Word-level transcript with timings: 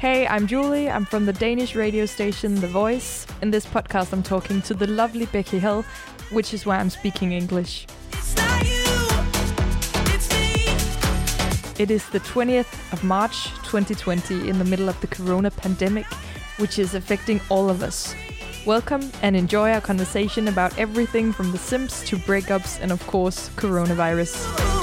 Hey, 0.00 0.26
I'm 0.26 0.46
Julie. 0.46 0.88
I'm 0.88 1.04
from 1.04 1.26
the 1.26 1.32
Danish 1.34 1.74
radio 1.74 2.06
station 2.06 2.54
The 2.54 2.66
Voice. 2.66 3.26
In 3.42 3.50
this 3.50 3.66
podcast, 3.66 4.14
I'm 4.14 4.22
talking 4.22 4.62
to 4.62 4.72
the 4.72 4.86
lovely 4.86 5.26
Becky 5.26 5.58
Hill, 5.58 5.84
which 6.30 6.54
is 6.54 6.64
why 6.64 6.78
I'm 6.78 6.88
speaking 6.88 7.32
English. 7.32 7.86
It 11.78 11.90
is 11.90 12.08
the 12.08 12.20
20th 12.20 12.94
of 12.94 13.04
March 13.04 13.50
2020 13.64 14.48
in 14.48 14.58
the 14.58 14.64
middle 14.64 14.88
of 14.88 14.98
the 15.02 15.06
corona 15.06 15.50
pandemic, 15.50 16.06
which 16.56 16.78
is 16.78 16.94
affecting 16.94 17.38
all 17.50 17.68
of 17.68 17.82
us. 17.82 18.14
Welcome 18.64 19.12
and 19.20 19.36
enjoy 19.36 19.70
our 19.70 19.82
conversation 19.82 20.48
about 20.48 20.78
everything 20.78 21.30
from 21.30 21.52
The 21.52 21.58
Sims 21.58 22.02
to 22.04 22.16
breakups 22.16 22.80
and, 22.80 22.90
of 22.90 23.06
course, 23.06 23.50
coronavirus. 23.50 24.80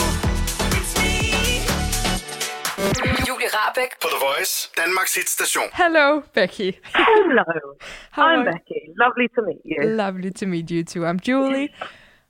Julie 3.75 3.87
Rabeck 3.87 3.99
på 3.99 4.07
The 4.07 4.19
Voice, 4.19 4.71
Danmarks 4.77 5.15
hitstation. 5.17 5.63
Hello, 5.73 6.21
Becky. 6.33 6.71
Hello. 6.93 7.43
How 8.11 8.23
I'm 8.27 8.39
are- 8.39 8.51
Becky. 8.51 8.93
Lovely 8.99 9.27
to 9.35 9.41
meet 9.41 9.61
you. 9.65 9.83
Lovely 9.95 10.31
to 10.31 10.45
meet 10.45 10.71
you 10.71 10.83
too. 10.83 11.05
I'm 11.05 11.19
Julie. 11.19 11.69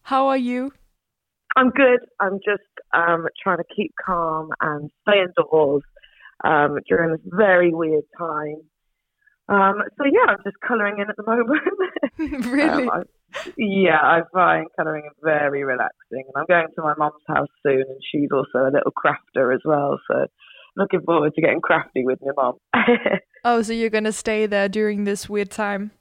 How 0.03 0.27
are 0.27 0.37
you? 0.37 0.71
I'm 1.55 1.69
good. 1.69 1.99
I'm 2.19 2.39
just 2.45 2.69
um, 2.93 3.27
trying 3.43 3.57
to 3.57 3.63
keep 3.75 3.91
calm 4.05 4.49
and 4.61 4.89
stay 5.01 5.19
indoors 5.21 5.83
um, 6.43 6.77
during 6.87 7.11
this 7.11 7.21
very 7.25 7.73
weird 7.73 8.03
time. 8.17 8.61
Um, 9.49 9.81
so 9.97 10.03
yeah, 10.05 10.27
I'm 10.33 10.43
just 10.43 10.57
colouring 10.67 10.99
in 10.99 11.09
at 11.09 11.15
the 11.17 11.23
moment. 11.23 11.61
really? 12.53 12.83
Um, 12.87 12.89
I, 12.89 13.51
yeah, 13.57 13.99
I 14.01 14.21
find 14.33 14.67
colouring 14.77 15.09
very 15.23 15.63
relaxing, 15.63 16.23
and 16.27 16.33
I'm 16.35 16.45
going 16.47 16.67
to 16.75 16.81
my 16.83 16.93
mum's 16.97 17.23
house 17.27 17.47
soon, 17.63 17.81
and 17.87 18.01
she's 18.11 18.29
also 18.31 18.65
a 18.67 18.71
little 18.71 18.91
crafter 18.91 19.53
as 19.53 19.61
well. 19.65 19.99
So 20.09 20.27
looking 20.77 21.01
forward 21.01 21.33
to 21.35 21.41
getting 21.41 21.59
crafty 21.59 22.05
with 22.05 22.19
my 22.21 22.31
mom. 22.37 22.53
oh, 23.43 23.61
so 23.61 23.73
you're 23.73 23.89
gonna 23.89 24.13
stay 24.13 24.45
there 24.45 24.69
during 24.69 25.03
this 25.03 25.27
weird 25.27 25.51
time? 25.51 25.91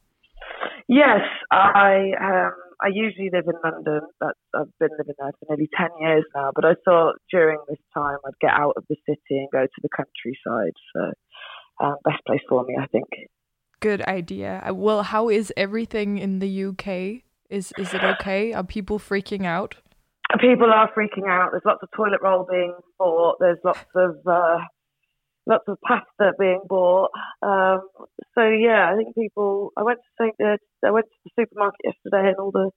Yes, 0.89 1.21
I 1.51 2.13
um, 2.21 2.53
I 2.81 2.89
usually 2.93 3.31
live 3.33 3.45
in 3.47 3.59
London. 3.65 4.03
That's 4.21 4.39
I've 4.55 4.79
been 4.79 4.91
living 4.99 5.15
there 5.19 5.33
for 5.41 5.47
nearly 5.49 5.69
ten 5.77 5.89
years 6.01 6.25
now. 6.35 6.53
But 6.55 6.65
I 6.65 6.75
thought 6.85 7.17
during 7.31 7.59
this 7.69 7.81
time 7.95 8.19
I'd 8.25 8.39
get 8.41 8.53
out 8.53 8.75
of 8.77 8.85
the 8.89 8.97
city 9.09 9.21
and 9.31 9.49
go 9.51 9.65
to 9.65 9.81
the 9.83 9.89
countryside. 9.89 10.75
So 10.95 11.13
um, 11.85 11.97
best 12.05 12.25
place 12.27 12.43
for 12.49 12.65
me, 12.65 12.77
I 12.81 12.87
think. 12.87 13.07
Good 13.81 14.03
idea. 14.03 14.63
Well, 14.73 15.03
how 15.03 15.29
is 15.29 15.53
everything 15.57 16.19
in 16.19 16.39
the 16.39 16.65
UK? 16.67 17.23
Is 17.49 17.73
is 17.79 17.95
it 17.95 18.03
okay? 18.03 18.53
Are 18.53 18.65
people 18.65 18.99
freaking 18.99 19.45
out? 19.45 19.77
People 20.41 20.73
are 20.73 20.91
freaking 20.93 21.29
out. 21.29 21.51
There's 21.53 21.63
lots 21.65 21.83
of 21.83 21.89
toilet 21.97 22.21
roll 22.23 22.47
being 22.51 22.75
bought. 22.99 23.37
There's 23.41 23.59
lots 23.65 23.85
of 23.95 24.17
uh, 24.27 24.59
lots 25.47 25.65
of 25.69 25.79
pasta 25.87 26.33
being 26.39 26.63
bought. 26.69 27.11
Um, 27.43 27.83
so 28.35 28.49
yeah, 28.49 28.91
I 28.93 28.97
think 28.97 29.15
people. 29.15 29.73
I 29.77 29.83
went 29.83 30.01
to 30.21 30.59
I 30.85 30.91
went 30.91 31.07
to 31.07 31.19
the 31.25 31.31
supermarket 31.39 31.81
yesterday, 31.85 32.29
and 32.29 32.37
all 32.39 32.51
the 32.51 32.71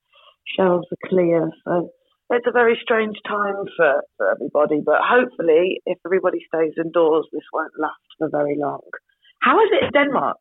shelves 0.57 0.87
are 0.91 1.09
clear. 1.09 1.49
So 1.65 1.89
it's 2.29 2.47
a 2.47 2.51
very 2.51 2.77
strange 2.81 3.17
time 3.27 3.65
for 3.75 4.03
for 4.17 4.31
everybody. 4.31 4.81
But 4.85 5.01
hopefully, 5.03 5.81
if 5.85 5.97
everybody 6.05 6.39
stays 6.53 6.73
indoors, 6.77 7.27
this 7.33 7.43
won't 7.51 7.73
last 7.79 7.97
for 8.19 8.29
very 8.29 8.57
long. 8.57 8.81
How 9.41 9.59
is 9.59 9.69
it 9.71 9.85
in 9.85 9.91
Denmark? 9.91 10.37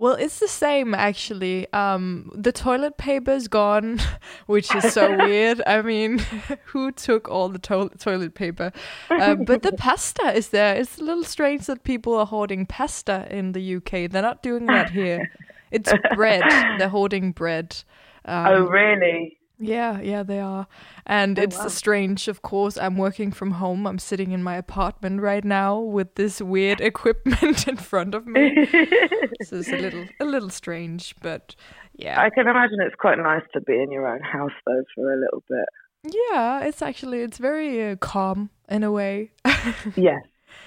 Well, 0.00 0.14
it's 0.14 0.38
the 0.38 0.48
same 0.48 0.94
actually. 0.94 1.70
Um, 1.74 2.32
the 2.34 2.52
toilet 2.52 2.96
paper's 2.96 3.48
gone, 3.48 4.00
which 4.46 4.74
is 4.74 4.94
so 4.94 5.14
weird. 5.26 5.60
I 5.66 5.82
mean, 5.82 6.18
who 6.64 6.90
took 6.90 7.28
all 7.28 7.50
the 7.50 7.58
to- 7.58 7.90
toilet 7.98 8.34
paper? 8.34 8.72
Um, 9.10 9.44
but 9.44 9.60
the 9.60 9.72
pasta 9.72 10.32
is 10.34 10.48
there. 10.48 10.74
It's 10.74 10.96
a 10.96 11.04
little 11.04 11.22
strange 11.22 11.66
that 11.66 11.84
people 11.84 12.14
are 12.14 12.24
hoarding 12.24 12.64
pasta 12.64 13.28
in 13.30 13.52
the 13.52 13.76
UK. 13.76 14.10
They're 14.10 14.22
not 14.22 14.42
doing 14.42 14.64
that 14.66 14.88
here. 14.88 15.30
It's 15.70 15.92
bread. 16.14 16.44
They're 16.78 16.88
hoarding 16.88 17.32
bread. 17.32 17.76
Um, 18.24 18.46
oh, 18.46 18.60
really? 18.68 19.36
Yeah, 19.62 20.00
yeah, 20.00 20.22
they 20.22 20.40
are. 20.40 20.66
And 21.06 21.38
Oh, 21.38 21.42
it's 21.42 21.58
wow. 21.58 21.68
strange, 21.68 22.28
of 22.28 22.40
course. 22.40 22.78
I'm 22.78 22.96
working 22.96 23.30
from 23.30 23.50
home. 23.52 23.86
I'm 23.86 23.98
sitting 23.98 24.32
in 24.32 24.42
my 24.42 24.56
apartment 24.56 25.20
right 25.20 25.44
now 25.44 25.78
with 25.78 26.14
this 26.14 26.40
weird 26.40 26.80
equipment 26.90 27.68
in 27.68 27.76
front 27.76 28.14
of 28.14 28.26
me. 28.26 28.66
so 29.44 29.56
it's 29.58 29.68
a 29.68 29.76
little 29.76 30.06
a 30.18 30.24
little 30.24 30.48
strange, 30.50 31.14
but 31.20 31.54
yeah. 31.94 32.18
I 32.20 32.30
can 32.30 32.48
imagine 32.48 32.78
it's 32.80 32.94
quite 32.98 33.18
nice 33.18 33.42
to 33.52 33.60
be 33.60 33.74
in 33.74 33.92
your 33.92 34.06
own 34.08 34.22
house 34.22 34.52
though 34.66 34.82
for 34.94 35.12
a 35.12 35.20
little 35.20 35.42
bit. 35.48 36.14
yeah, 36.32 36.64
it's 36.64 36.80
actually 36.80 37.20
it's 37.20 37.36
very 37.38 37.90
uh, 37.90 37.96
calm 37.96 38.48
in 38.68 38.82
a 38.82 38.90
way. 38.90 39.30
Yes. 39.96 40.22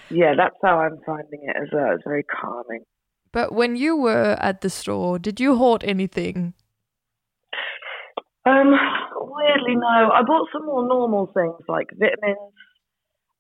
Yeah, 0.10 0.36
that's 0.38 0.56
how 0.62 0.78
I'm 0.80 1.00
finding 1.06 1.42
it 1.44 1.56
as 1.60 1.70
well. 1.74 1.96
It's 1.96 2.04
very 2.04 2.24
calming. 2.24 2.84
but 3.32 3.52
when 3.54 3.76
you 3.76 3.98
were 3.98 4.38
at 4.40 4.62
the 4.62 4.70
store, 4.70 5.18
did 5.18 5.40
you 5.40 5.56
hoard 5.56 5.84
anything? 5.84 6.54
Um, 8.46 8.74
weirdly, 9.16 9.76
no. 9.76 10.12
I 10.14 10.22
bought 10.26 10.48
some 10.52 10.66
more 10.66 10.88
normal 10.88 11.28
things 11.34 11.62
like 11.68 11.88
vitamins. 11.94 12.54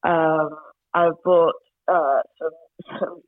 Um, 0.04 0.50
I 0.94 1.10
bought 1.24 1.56
uh, 1.88 2.22
some, 2.40 2.98
some 3.00 3.22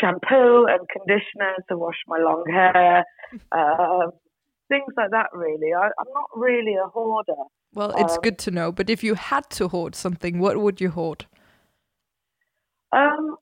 shampoo 0.00 0.66
and 0.66 0.86
conditioner 0.88 1.54
to 1.68 1.76
wash 1.78 1.96
my 2.06 2.18
long 2.18 2.44
hair. 2.50 3.04
Um, 3.52 4.10
things 4.68 4.92
like 4.96 5.10
that, 5.10 5.28
really. 5.32 5.72
I, 5.74 5.86
I'm 5.86 6.12
not 6.14 6.28
really 6.34 6.74
a 6.74 6.88
hoarder. 6.88 7.32
Well, 7.74 7.94
it's 7.96 8.14
Um, 8.14 8.20
good 8.22 8.38
to 8.40 8.50
know, 8.50 8.70
but 8.72 8.90
if 8.90 9.02
you 9.02 9.14
had 9.14 9.48
to 9.50 9.68
hoard 9.68 9.94
something, 9.94 10.38
what 10.38 10.58
would 10.58 10.80
you 10.80 10.90
hoard? 10.90 11.26
Um, 12.92 13.36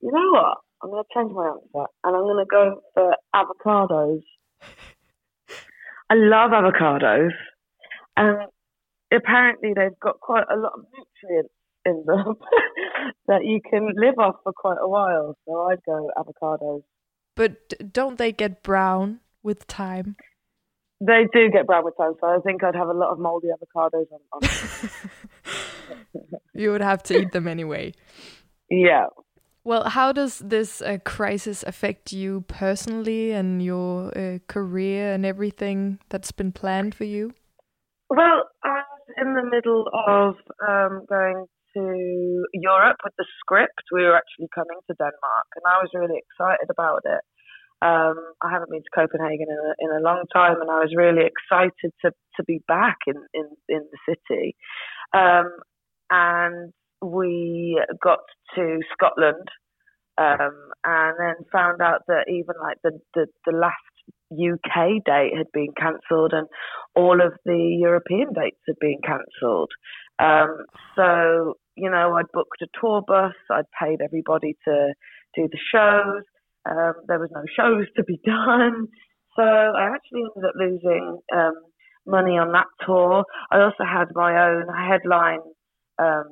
you 0.00 0.10
know 0.10 0.30
what? 0.32 0.58
I'm 0.82 0.90
going 0.90 1.04
to 1.04 1.08
change 1.14 1.32
my 1.32 1.46
answer 1.46 1.86
and 2.04 2.16
I'm 2.16 2.22
going 2.22 2.44
to 2.44 2.48
go 2.50 2.82
for 2.94 3.14
avocados. 3.34 4.22
I 6.10 6.14
love 6.14 6.50
avocados, 6.52 7.30
and 8.16 8.48
apparently 9.12 9.72
they've 9.74 9.98
got 10.00 10.20
quite 10.20 10.44
a 10.50 10.56
lot 10.56 10.72
of 10.74 10.84
nutrients 10.92 11.52
in 11.84 12.04
them 12.06 12.34
that 13.28 13.44
you 13.44 13.60
can 13.68 13.88
live 13.96 14.18
off 14.18 14.36
for 14.42 14.52
quite 14.52 14.78
a 14.80 14.88
while. 14.88 15.36
So 15.46 15.68
I'd 15.70 15.82
go 15.84 16.10
avocados. 16.16 16.82
But 17.36 17.92
don't 17.92 18.18
they 18.18 18.32
get 18.32 18.62
brown 18.62 19.20
with 19.42 19.66
time? 19.66 20.16
They 21.00 21.28
do 21.32 21.48
get 21.50 21.66
brown 21.66 21.84
with 21.84 21.96
time, 21.96 22.14
so 22.20 22.26
I 22.26 22.38
think 22.44 22.64
I'd 22.64 22.74
have 22.74 22.88
a 22.88 22.92
lot 22.92 23.12
of 23.12 23.18
moldy 23.18 23.48
avocados 23.48 24.06
on. 24.10 24.20
on. 24.32 24.40
You 26.54 26.72
would 26.72 26.80
have 26.80 27.04
to 27.04 27.20
eat 27.20 27.30
them 27.30 27.46
anyway. 27.46 27.92
yeah. 28.68 29.06
Well, 29.68 29.84
how 29.84 30.12
does 30.12 30.38
this 30.38 30.80
uh, 30.80 30.96
crisis 31.04 31.62
affect 31.62 32.10
you 32.10 32.40
personally 32.48 33.32
and 33.32 33.62
your 33.62 34.08
uh, 34.16 34.38
career 34.46 35.12
and 35.12 35.26
everything 35.26 35.98
that's 36.08 36.32
been 36.32 36.52
planned 36.52 36.94
for 36.94 37.04
you? 37.04 37.34
Well, 38.08 38.48
I 38.64 38.80
was 38.80 39.12
in 39.20 39.34
the 39.34 39.44
middle 39.44 39.84
of 39.92 40.36
um, 40.66 41.04
going 41.06 41.44
to 41.76 42.46
Europe 42.54 42.96
with 43.04 43.12
the 43.18 43.26
script. 43.40 43.92
We 43.92 44.04
were 44.04 44.16
actually 44.16 44.48
coming 44.54 44.80
to 44.88 44.94
Denmark, 44.96 45.48
and 45.56 45.64
I 45.66 45.82
was 45.84 45.90
really 45.92 46.16
excited 46.16 46.70
about 46.70 47.02
it. 47.04 47.20
Um, 47.84 48.16
I 48.40 48.50
haven't 48.50 48.70
been 48.70 48.80
to 48.80 48.96
Copenhagen 48.96 49.48
in 49.52 49.60
a, 49.68 49.72
in 49.84 50.00
a 50.00 50.02
long 50.02 50.24
time, 50.32 50.62
and 50.62 50.70
I 50.70 50.80
was 50.80 50.94
really 50.96 51.28
excited 51.28 51.92
to, 52.06 52.12
to 52.36 52.42
be 52.46 52.62
back 52.68 52.96
in, 53.06 53.16
in, 53.34 53.50
in 53.68 53.82
the 53.92 53.98
city. 54.08 54.56
Um, 55.12 55.52
and 56.08 56.72
we 57.02 57.80
got 58.02 58.20
to 58.54 58.80
Scotland, 58.92 59.48
um, 60.18 60.70
and 60.84 61.16
then 61.18 61.34
found 61.52 61.80
out 61.80 62.02
that 62.08 62.24
even 62.28 62.54
like 62.60 62.78
the, 62.82 62.98
the, 63.14 63.26
the 63.46 63.56
last 63.56 63.74
UK 64.32 65.04
date 65.04 65.36
had 65.36 65.46
been 65.52 65.72
cancelled, 65.76 66.32
and 66.32 66.46
all 66.94 67.20
of 67.24 67.32
the 67.44 67.78
European 67.80 68.32
dates 68.34 68.60
had 68.66 68.76
been 68.80 68.98
cancelled. 69.04 69.70
Um, 70.18 70.64
so, 70.96 71.54
you 71.76 71.90
know, 71.90 72.14
I'd 72.14 72.32
booked 72.32 72.62
a 72.62 72.66
tour 72.80 73.02
bus, 73.06 73.34
I'd 73.50 73.70
paid 73.80 74.00
everybody 74.02 74.56
to 74.64 74.92
do 75.34 75.48
the 75.50 75.58
shows. 75.72 76.24
Um, 76.68 76.94
there 77.06 77.18
was 77.18 77.30
no 77.32 77.44
shows 77.56 77.86
to 77.96 78.04
be 78.04 78.20
done. 78.24 78.88
So 79.36 79.42
I 79.42 79.94
actually 79.94 80.22
ended 80.36 80.48
up 80.48 80.54
losing 80.58 81.18
um, 81.34 81.54
money 82.06 82.36
on 82.36 82.52
that 82.52 82.66
tour. 82.84 83.24
I 83.52 83.60
also 83.60 83.84
had 83.84 84.08
my 84.14 84.48
own 84.48 84.64
headline 84.74 85.40
um, 85.98 86.26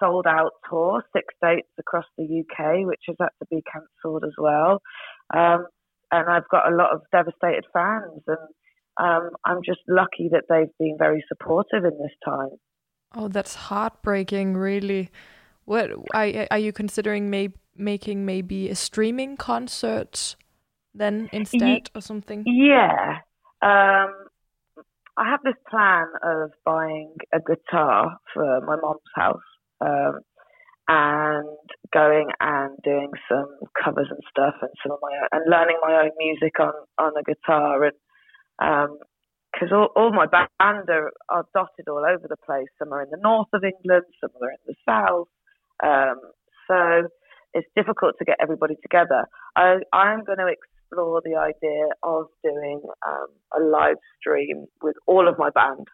sold 0.00 0.26
out 0.26 0.52
tour, 0.68 1.02
six 1.14 1.34
dates 1.42 1.68
across 1.78 2.04
the 2.16 2.24
UK, 2.24 2.86
which 2.86 3.00
has 3.06 3.16
had 3.20 3.28
to 3.40 3.46
be 3.50 3.62
cancelled 3.70 4.24
as 4.24 4.34
well. 4.38 4.80
Um, 5.34 5.66
and 6.12 6.28
I've 6.28 6.48
got 6.50 6.70
a 6.70 6.74
lot 6.74 6.92
of 6.92 7.02
devastated 7.12 7.64
fans, 7.72 8.22
and 8.26 8.38
um, 8.98 9.30
I'm 9.44 9.60
just 9.64 9.80
lucky 9.88 10.30
that 10.32 10.44
they've 10.48 10.76
been 10.78 10.96
very 10.98 11.24
supportive 11.28 11.84
in 11.84 11.98
this 11.98 12.14
time. 12.24 12.56
Oh, 13.14 13.28
that's 13.28 13.54
heartbreaking, 13.54 14.56
really. 14.56 15.10
What 15.64 15.90
are, 16.14 16.46
are 16.50 16.58
you 16.58 16.72
considering 16.72 17.30
may, 17.30 17.48
making 17.76 18.26
maybe 18.26 18.68
a 18.68 18.74
streaming 18.74 19.36
concert 19.36 20.36
then 20.94 21.28
instead 21.32 21.90
or 21.94 22.00
something? 22.00 22.44
Yeah. 22.46 23.18
Um, 23.62 24.12
I 25.16 25.30
have 25.30 25.40
this 25.44 25.54
plan 25.70 26.06
of 26.22 26.50
buying 26.64 27.14
a 27.32 27.38
guitar 27.38 28.18
for 28.32 28.60
my 28.62 28.76
mom's 28.76 29.00
house 29.14 29.40
um, 29.80 30.20
and 30.88 31.48
going 31.92 32.28
and 32.40 32.76
doing 32.84 33.10
some 33.28 33.48
covers 33.82 34.08
and 34.10 34.20
stuff 34.28 34.54
and 34.60 34.70
some 34.82 34.92
of 34.92 34.98
my 35.00 35.16
own, 35.16 35.28
and 35.32 35.50
learning 35.50 35.78
my 35.82 36.02
own 36.02 36.10
music 36.18 36.58
on 36.60 36.72
on 36.98 37.12
a 37.18 37.22
guitar 37.22 37.84
and 37.84 37.94
because 39.52 39.68
all, 39.72 39.90
all 39.94 40.12
my 40.12 40.26
band 40.26 40.48
are, 40.88 41.12
are 41.28 41.46
dotted 41.54 41.88
all 41.88 42.04
over 42.04 42.26
the 42.28 42.36
place. 42.44 42.66
Some 42.78 42.92
are 42.92 43.02
in 43.02 43.10
the 43.10 43.18
north 43.22 43.48
of 43.52 43.62
England, 43.62 44.04
some 44.20 44.30
are 44.42 44.50
in 44.50 44.58
the 44.66 44.74
south. 44.86 45.28
Um, 45.82 46.20
so 46.66 47.08
it's 47.52 47.68
difficult 47.76 48.14
to 48.18 48.24
get 48.24 48.36
everybody 48.40 48.74
together. 48.82 49.26
I 49.56 49.76
I'm 49.92 50.24
going 50.24 50.38
to 50.38 50.48
explore 50.48 51.22
the 51.24 51.36
idea 51.36 51.86
of 52.02 52.26
doing 52.42 52.82
um, 53.06 53.28
a 53.56 53.62
live 53.62 53.96
stream 54.18 54.66
with 54.82 54.96
all 55.06 55.28
of 55.28 55.38
my 55.38 55.50
band. 55.50 55.86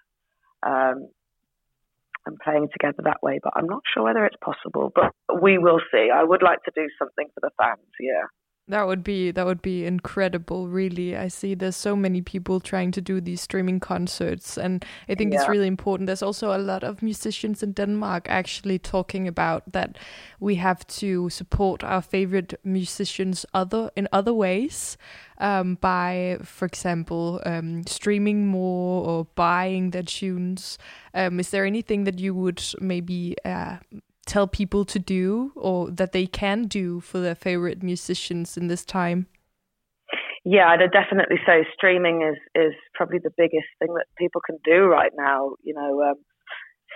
And 2.31 2.39
playing 2.39 2.69
together 2.73 3.03
that 3.05 3.23
way. 3.23 3.41
But 3.43 3.55
I'm 3.57 3.67
not 3.67 3.83
sure 3.93 4.05
whether 4.05 4.25
it's 4.25 4.37
possible, 4.45 4.93
but 4.95 5.13
we 5.43 5.59
will 5.59 5.81
see. 5.93 6.11
I 6.15 6.23
would 6.23 6.43
like 6.43 6.63
to 6.65 6.73
do 6.75 6.87
something 6.99 7.27
for 7.35 7.41
the 7.41 7.51
fans, 7.59 7.91
yeah. 7.99 8.40
That 8.71 8.87
would 8.87 9.03
be 9.03 9.33
that 9.33 9.45
would 9.47 9.63
be 9.63 9.85
incredible, 9.85 10.69
really. 10.69 11.17
I 11.17 11.29
see 11.29 11.55
there's 11.55 11.77
so 11.77 11.97
many 11.97 12.23
people 12.23 12.61
trying 12.61 12.93
to 12.93 13.01
do 13.01 13.21
these 13.21 13.41
streaming 13.41 13.81
concerts 13.81 14.57
and 14.57 14.85
I 15.09 15.17
think 15.17 15.33
yeah. 15.33 15.41
it's 15.41 15.49
really 15.49 15.67
important. 15.67 16.07
There's 16.07 16.23
also 16.23 16.57
a 16.57 16.59
lot 16.59 16.85
of 16.85 17.03
musicians 17.03 17.63
in 17.63 17.73
Denmark 17.73 18.27
actually 18.29 18.79
talking 18.79 19.27
about 19.27 19.73
that 19.73 19.99
we 20.39 20.55
have 20.55 20.87
to 20.87 21.29
support 21.31 21.83
our 21.83 22.01
favorite 22.01 22.55
musicians 22.65 23.45
other 23.53 23.91
in 23.97 24.07
other 24.13 24.33
ways 24.33 24.97
um, 25.39 25.77
by, 25.81 26.39
for 26.45 26.67
example, 26.67 27.41
um, 27.45 27.85
streaming 27.87 28.47
more 28.47 29.05
or 29.05 29.27
buying 29.35 29.91
their 29.91 30.03
tunes. 30.03 30.79
Um, 31.13 31.41
is 31.41 31.51
there 31.51 31.65
anything 31.65 32.05
that 32.05 32.21
you 32.21 32.35
would 32.35 32.63
maybe 32.81 33.35
uh, 33.45 33.79
tell 34.31 34.47
people 34.47 34.85
to 34.85 34.99
do 34.99 35.53
or 35.57 35.91
that 35.91 36.13
they 36.13 36.27
can 36.27 36.65
do 36.65 37.01
for 37.01 37.19
their 37.19 37.35
favorite 37.35 37.83
musicians 37.83 38.57
in 38.57 38.69
this 38.69 38.85
time? 38.85 39.27
Yeah, 40.45 40.69
I'd 40.69 40.81
definitely 40.93 41.37
say 41.47 41.67
streaming 41.75 42.23
is 42.23 42.39
is 42.55 42.73
probably 42.95 43.19
the 43.19 43.35
biggest 43.37 43.69
thing 43.79 43.93
that 43.95 44.07
people 44.17 44.41
can 44.41 44.59
do 44.65 44.85
right 44.87 45.13
now. 45.15 45.57
You 45.63 45.75
know, 45.75 46.03
um, 46.03 46.15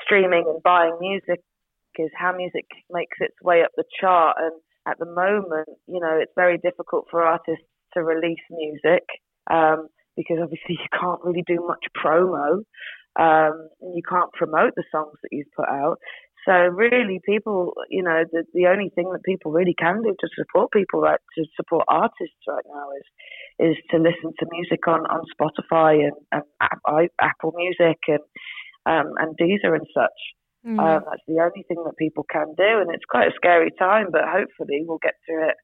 streaming 0.05 0.45
and 0.47 0.63
buying 0.63 0.97
music 1.01 1.41
is 1.99 2.11
how 2.17 2.35
music 2.35 2.65
makes 2.91 3.17
its 3.21 3.35
way 3.43 3.63
up 3.63 3.71
the 3.77 3.85
chart. 4.01 4.37
And 4.41 4.53
at 4.87 4.99
the 4.99 5.07
moment, 5.07 5.69
you 5.87 6.01
know, 6.01 6.19
it's 6.21 6.33
very 6.37 6.59
difficult 6.59 7.07
for 7.11 7.23
artists 7.23 7.67
to 7.95 8.03
release 8.03 8.43
music 8.51 9.05
um, 9.51 9.89
because 10.17 10.39
obviously 10.43 10.77
you 10.81 10.91
can't 10.99 11.21
really 11.23 11.45
do 11.47 11.67
much 11.67 11.85
promo. 11.97 12.63
Um, 13.17 13.69
you 13.95 14.03
can't 14.09 14.33
promote 14.33 14.73
the 14.75 14.85
songs 14.91 15.19
that 15.23 15.29
you've 15.31 15.53
put 15.57 15.69
out. 15.69 15.99
So 16.47 16.53
really, 16.53 17.21
people, 17.25 17.73
you 17.89 18.03
know, 18.03 18.25
the 18.31 18.45
the 18.53 18.67
only 18.67 18.91
thing 18.95 19.11
that 19.13 19.23
people 19.25 19.53
really 19.53 19.75
can 19.79 20.03
do 20.03 20.15
to 20.19 20.29
support 20.37 20.73
people, 20.73 21.01
right, 21.01 21.21
to 21.39 21.45
support 21.57 21.85
artists 21.89 22.45
right 22.47 22.65
now 22.69 22.87
is 22.99 23.71
is 23.71 23.77
to 23.91 23.99
listen 23.99 24.33
to 24.39 24.47
music 24.51 24.87
on 24.87 25.07
on 25.07 25.23
Spotify 25.33 26.05
and, 26.05 26.43
and 26.61 27.09
Apple 27.21 27.55
Music 27.57 27.99
and 28.09 28.21
um, 28.87 29.15
and 29.19 29.37
Deezer 29.39 29.75
and 29.75 29.87
such. 29.95 30.21
Mm. 30.67 30.79
Um, 30.79 31.03
that's 31.09 31.23
the 31.29 31.41
only 31.41 31.65
thing 31.69 31.83
that 31.85 31.97
people 31.99 32.25
can 32.31 32.55
do, 32.57 32.81
and 32.81 32.91
it's 32.93 33.05
quite 33.09 33.29
a 33.29 33.35
scary 33.37 33.71
time, 33.79 34.07
but 34.11 34.23
hopefully 34.27 34.85
we'll 34.87 34.99
get 35.03 35.15
through 35.27 35.49
it 35.49 35.57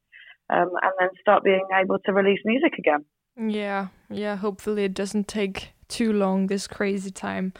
um, 0.50 0.71
and 0.83 0.93
then 0.99 1.09
start 1.21 1.44
being 1.44 1.67
able 1.75 1.99
to 2.05 2.12
release 2.12 2.41
music 2.44 2.75
again. 2.79 3.05
Yeah, 3.37 3.88
yeah. 4.11 4.37
Hopefully 4.37 4.85
it 4.85 4.94
doesn't 4.94 5.29
take 5.29 5.71
too 5.88 6.12
long. 6.12 6.49
This 6.49 6.67
crazy 6.67 7.11
time. 7.11 7.53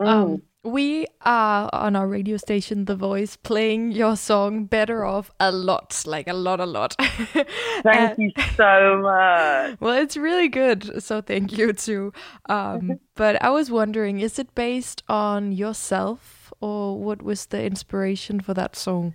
Mm. 0.00 0.06
Um, 0.06 0.42
we 0.62 1.06
are 1.22 1.70
on 1.72 1.96
our 1.96 2.06
radio 2.06 2.36
station, 2.36 2.84
The 2.84 2.94
Voice, 2.94 3.36
playing 3.36 3.92
your 3.92 4.14
song 4.16 4.64
Better 4.64 5.04
Off 5.04 5.30
a 5.40 5.50
lot, 5.50 6.02
like 6.06 6.28
a 6.28 6.34
lot, 6.34 6.60
a 6.60 6.66
lot. 6.66 6.96
thank 7.82 8.18
you 8.18 8.30
so 8.56 9.00
much. 9.00 9.80
Well, 9.80 9.94
it's 9.94 10.16
really 10.16 10.48
good. 10.48 11.02
So 11.02 11.22
thank 11.22 11.56
you 11.56 11.72
too. 11.72 12.12
Um, 12.48 13.00
but 13.14 13.42
I 13.42 13.50
was 13.50 13.70
wondering, 13.70 14.20
is 14.20 14.38
it 14.38 14.54
based 14.54 15.02
on 15.08 15.52
yourself 15.52 16.52
or 16.60 16.98
what 16.98 17.22
was 17.22 17.46
the 17.46 17.64
inspiration 17.64 18.40
for 18.40 18.52
that 18.52 18.76
song? 18.76 19.14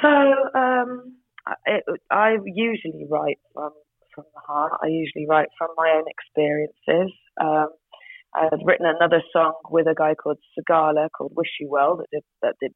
So 0.00 0.08
um, 0.08 1.16
it, 1.66 1.84
I 2.10 2.36
usually 2.46 3.06
write 3.10 3.38
from, 3.52 3.72
from 4.14 4.24
the 4.34 4.40
heart. 4.40 4.72
I 4.82 4.86
usually 4.86 5.26
write 5.28 5.48
from 5.58 5.68
my 5.76 5.90
own 5.94 6.04
experiences. 6.08 7.12
Um, 7.38 7.68
I've 8.36 8.60
written 8.64 8.86
another 8.86 9.22
song 9.32 9.54
with 9.70 9.86
a 9.86 9.94
guy 9.94 10.14
called 10.14 10.38
Sigala 10.58 11.08
called 11.16 11.32
Wish 11.34 11.48
You 11.60 11.68
Well 11.70 11.96
that 11.96 12.06
did 12.12 12.22
that 12.42 12.54
did 12.60 12.72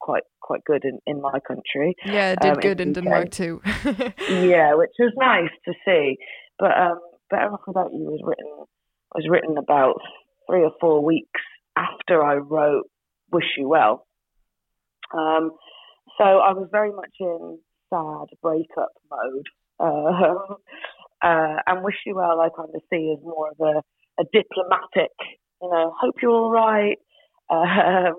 quite 0.00 0.24
quite 0.40 0.64
good 0.64 0.84
in, 0.84 0.98
in 1.06 1.20
my 1.20 1.38
country. 1.46 1.94
Yeah, 2.04 2.32
it 2.32 2.40
did 2.40 2.52
um, 2.52 2.60
good 2.60 2.80
in, 2.80 2.88
in 2.88 2.94
Denmark 2.94 3.30
too. 3.30 3.60
yeah, 4.28 4.74
which 4.74 4.90
was 4.98 5.12
nice 5.16 5.50
to 5.64 5.72
see. 5.84 6.16
But 6.58 6.72
um, 6.76 7.00
Better 7.30 7.52
Off 7.52 7.60
Without 7.66 7.92
You 7.92 8.04
was 8.04 8.20
written 8.24 8.66
was 9.14 9.26
written 9.28 9.56
about 9.58 10.00
three 10.48 10.62
or 10.62 10.72
four 10.80 11.04
weeks 11.04 11.40
after 11.76 12.22
I 12.22 12.34
wrote 12.34 12.84
Wish 13.32 13.50
You 13.56 13.68
Well. 13.68 14.06
Um, 15.16 15.52
so 16.18 16.24
I 16.24 16.52
was 16.52 16.68
very 16.70 16.92
much 16.92 17.14
in 17.20 17.58
sad 17.90 18.26
breakup 18.42 18.92
mode. 19.10 19.46
Uh, 19.78 20.54
uh, 21.22 21.56
and 21.66 21.84
Wish 21.84 21.96
You 22.06 22.14
Well 22.14 22.40
I 22.40 22.48
kind 22.48 22.70
of 22.74 22.80
see 22.90 23.14
as 23.14 23.22
more 23.22 23.50
of 23.50 23.60
a 23.60 23.82
a 24.18 24.24
diplomatic, 24.32 25.12
you 25.62 25.68
know, 25.70 25.94
hope 26.00 26.16
you're 26.22 26.30
all 26.30 26.50
right 26.50 26.98
um, 27.50 28.14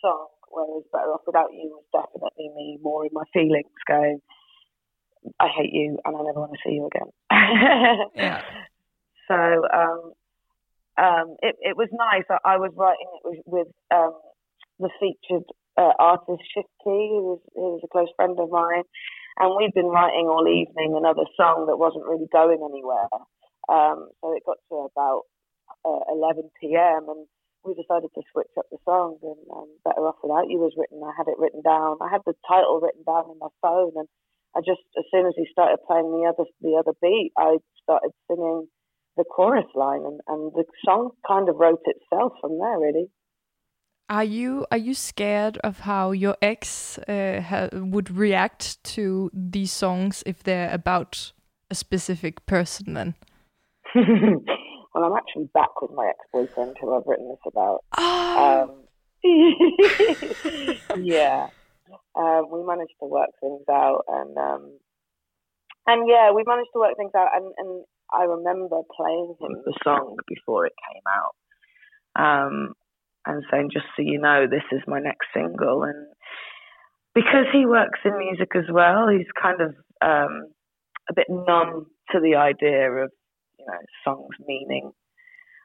song. 0.00 0.28
Whereas 0.50 0.82
Better 0.92 1.12
Off 1.14 1.22
Without 1.26 1.52
You 1.52 1.78
was 1.78 1.84
definitely 1.92 2.50
me 2.56 2.78
more 2.82 3.04
in 3.06 3.10
my 3.12 3.22
feelings, 3.32 3.70
going, 3.86 4.20
I 5.38 5.46
hate 5.46 5.72
you 5.72 5.98
and 6.04 6.16
I 6.16 6.22
never 6.22 6.40
want 6.40 6.52
to 6.52 6.58
see 6.66 6.74
you 6.74 6.86
again. 6.86 7.10
yeah. 8.16 8.42
So 9.28 9.34
um, 9.36 10.12
um, 10.98 11.36
it, 11.42 11.56
it 11.60 11.76
was 11.76 11.88
nice. 11.92 12.24
I, 12.28 12.56
I 12.56 12.56
was 12.58 12.72
writing 12.76 13.06
it 13.14 13.22
with, 13.24 13.40
with 13.46 13.68
um, 13.94 14.12
the 14.80 14.90
featured 14.98 15.44
uh, 15.78 15.92
artist 15.98 16.42
Shift 16.52 16.68
K3Y, 16.84 17.08
who 17.08 17.22
was, 17.22 17.40
who 17.54 17.62
was 17.78 17.82
a 17.84 17.88
close 17.88 18.10
friend 18.16 18.36
of 18.40 18.50
mine, 18.50 18.82
and 19.38 19.54
we'd 19.56 19.74
been 19.74 19.86
writing 19.86 20.26
all 20.26 20.48
evening 20.48 20.98
another 20.98 21.24
song 21.36 21.66
that 21.68 21.78
wasn't 21.78 22.04
really 22.04 22.28
going 22.32 22.58
anywhere. 22.58 23.08
Um, 23.68 24.10
so 24.20 24.34
it 24.34 24.42
got 24.44 24.58
to 24.68 24.90
about 24.90 25.29
uh, 25.84 26.04
11 26.12 26.50
p.m. 26.60 27.08
and 27.08 27.26
we 27.64 27.74
decided 27.74 28.08
to 28.14 28.22
switch 28.32 28.50
up 28.58 28.66
the 28.70 28.78
song 28.84 29.18
and 29.22 29.40
um, 29.52 29.68
Better 29.84 30.06
Off 30.08 30.16
Without 30.22 30.48
You 30.48 30.58
was 30.58 30.72
written. 30.76 31.02
I 31.04 31.12
had 31.16 31.28
it 31.28 31.38
written 31.38 31.60
down. 31.62 31.98
I 32.00 32.08
had 32.10 32.22
the 32.24 32.34
title 32.48 32.80
written 32.80 33.04
down 33.04 33.30
in 33.30 33.38
my 33.38 33.52
phone 33.60 33.92
and 33.96 34.08
I 34.56 34.60
just, 34.60 34.82
as 34.98 35.04
soon 35.12 35.26
as 35.26 35.34
he 35.36 35.46
started 35.52 35.78
playing 35.86 36.10
the 36.10 36.26
other, 36.26 36.48
the 36.60 36.74
other 36.74 36.96
beat, 37.00 37.32
I 37.38 37.58
started 37.82 38.10
singing 38.26 38.66
the 39.16 39.24
chorus 39.24 39.66
line 39.74 40.02
and, 40.04 40.20
and 40.26 40.52
the 40.52 40.64
song 40.84 41.10
kind 41.26 41.48
of 41.48 41.56
wrote 41.56 41.82
itself 41.84 42.32
from 42.40 42.58
there 42.58 42.78
really. 42.78 43.10
Are 44.08 44.24
you 44.24 44.66
are 44.72 44.76
you 44.76 44.94
scared 44.94 45.58
of 45.58 45.80
how 45.80 46.10
your 46.10 46.36
ex 46.42 46.98
uh, 46.98 47.40
ha- 47.46 47.68
would 47.72 48.10
react 48.10 48.82
to 48.94 49.30
these 49.32 49.70
songs 49.70 50.24
if 50.26 50.42
they're 50.42 50.72
about 50.74 51.32
a 51.70 51.76
specific 51.76 52.44
person? 52.46 52.94
Then 52.94 53.14
well, 54.94 55.04
I'm 55.04 55.16
actually 55.16 55.48
back 55.52 55.80
with 55.80 55.92
my 55.92 56.08
ex-boyfriend 56.08 56.76
who 56.80 56.94
I've 56.94 57.06
written 57.06 57.28
this 57.28 57.38
about. 57.46 57.84
Oh. 57.96 58.76
Um, 58.80 58.80
yeah, 61.02 61.48
uh, 62.14 62.42
we 62.50 62.64
managed 62.64 62.94
to 63.00 63.06
work 63.06 63.28
things 63.40 63.64
out, 63.70 64.04
and 64.08 64.36
um, 64.38 64.78
and 65.86 66.08
yeah, 66.08 66.32
we 66.32 66.42
managed 66.46 66.70
to 66.72 66.80
work 66.80 66.96
things 66.96 67.12
out, 67.14 67.28
and, 67.34 67.52
and 67.58 67.84
I 68.12 68.24
remember 68.24 68.80
playing 68.96 69.34
him 69.38 69.62
the 69.64 69.74
song 69.84 70.16
before 70.26 70.64
it 70.64 70.72
came 70.90 71.02
out, 71.06 71.34
um, 72.16 72.72
and 73.26 73.44
saying, 73.50 73.70
"Just 73.72 73.86
so 73.94 74.02
you 74.02 74.18
know, 74.18 74.46
this 74.50 74.64
is 74.72 74.80
my 74.86 75.00
next 75.00 75.26
single," 75.34 75.82
and 75.82 76.06
because 77.14 77.46
he 77.52 77.66
works 77.66 78.00
in 78.06 78.18
music 78.18 78.56
as 78.56 78.70
well, 78.72 79.08
he's 79.08 79.30
kind 79.40 79.60
of 79.60 79.74
um, 80.00 80.46
a 81.10 81.14
bit 81.14 81.26
numb 81.28 81.86
to 82.12 82.20
the 82.20 82.36
idea 82.36 82.90
of 82.90 83.10
know, 83.70 83.82
songs 84.04 84.34
meaning 84.46 84.92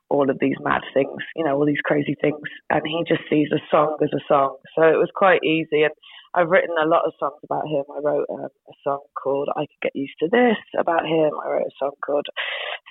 all 0.09 0.29
of 0.29 0.38
these 0.39 0.55
mad 0.62 0.81
things, 0.93 1.17
you 1.35 1.43
know, 1.43 1.55
all 1.55 1.65
these 1.65 1.81
crazy 1.83 2.15
things. 2.21 2.38
And 2.69 2.81
he 2.85 3.03
just 3.07 3.27
sees 3.29 3.47
a 3.51 3.62
song 3.71 3.97
as 4.03 4.09
a 4.13 4.21
song. 4.27 4.57
So 4.77 4.83
it 4.83 5.01
was 5.01 5.09
quite 5.15 5.43
easy. 5.43 5.83
And 5.83 5.93
I've 6.35 6.50
written 6.50 6.75
a 6.77 6.88
lot 6.88 7.05
of 7.05 7.13
songs 7.19 7.41
about 7.43 7.67
him. 7.67 7.83
I 7.89 8.00
wrote 8.03 8.27
um, 8.29 8.45
a 8.45 8.75
song 8.83 9.01
called 9.21 9.50
I 9.55 9.62
Could 9.62 9.81
Get 9.81 9.95
Used 9.95 10.19
to 10.19 10.29
This 10.29 10.62
about 10.77 11.05
him. 11.05 11.31
I 11.43 11.50
wrote 11.50 11.67
a 11.67 11.79
song 11.79 11.91
called 12.05 12.27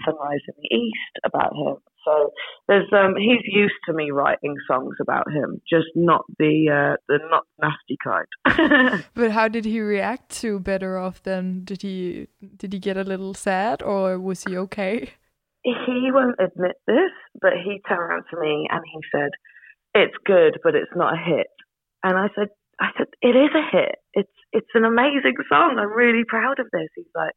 Sunrise 0.04 0.40
in 0.48 0.54
the 0.58 0.76
East 0.76 1.14
about 1.24 1.54
him. 1.54 1.76
So 2.04 2.32
there's 2.68 2.88
um 2.92 3.14
he's 3.16 3.44
used 3.44 3.74
to 3.86 3.94
me 3.94 4.10
writing 4.10 4.56
songs 4.68 4.96
about 5.00 5.30
him, 5.30 5.60
just 5.68 5.88
not 5.94 6.24
the 6.38 6.68
uh 6.70 6.96
the 7.08 7.18
not 7.30 7.44
nasty 7.60 7.96
kind. 8.02 9.04
but 9.14 9.30
how 9.30 9.48
did 9.48 9.64
he 9.64 9.80
react 9.80 10.30
to 10.40 10.60
Better 10.60 10.98
Off 10.98 11.22
then? 11.22 11.62
Did 11.64 11.82
he 11.82 12.28
did 12.56 12.72
he 12.72 12.78
get 12.78 12.96
a 12.96 13.04
little 13.04 13.34
sad 13.34 13.82
or 13.82 14.18
was 14.18 14.44
he 14.44 14.56
okay? 14.58 15.10
He 15.62 16.10
won't 16.12 16.36
admit 16.38 16.76
this, 16.86 17.10
but 17.40 17.52
he 17.64 17.80
turned 17.88 18.00
around 18.00 18.24
to 18.30 18.38
me 18.38 18.68
and 18.70 18.82
he 18.84 19.00
said, 19.10 19.30
It's 19.94 20.14
good, 20.26 20.58
but 20.62 20.74
it's 20.74 20.92
not 20.94 21.14
a 21.14 21.16
hit. 21.16 21.46
And 22.02 22.18
I 22.18 22.28
said, 22.36 22.48
I 22.80 22.88
said, 22.98 23.06
it 23.22 23.34
is 23.36 23.50
a 23.54 23.64
hit. 23.76 23.96
It's 24.12 24.36
it's 24.52 24.74
an 24.74 24.84
amazing 24.84 25.34
song. 25.48 25.78
I'm 25.78 25.92
really 25.92 26.24
proud 26.26 26.58
of 26.58 26.66
this. 26.72 26.88
He's 26.94 27.06
like, 27.14 27.32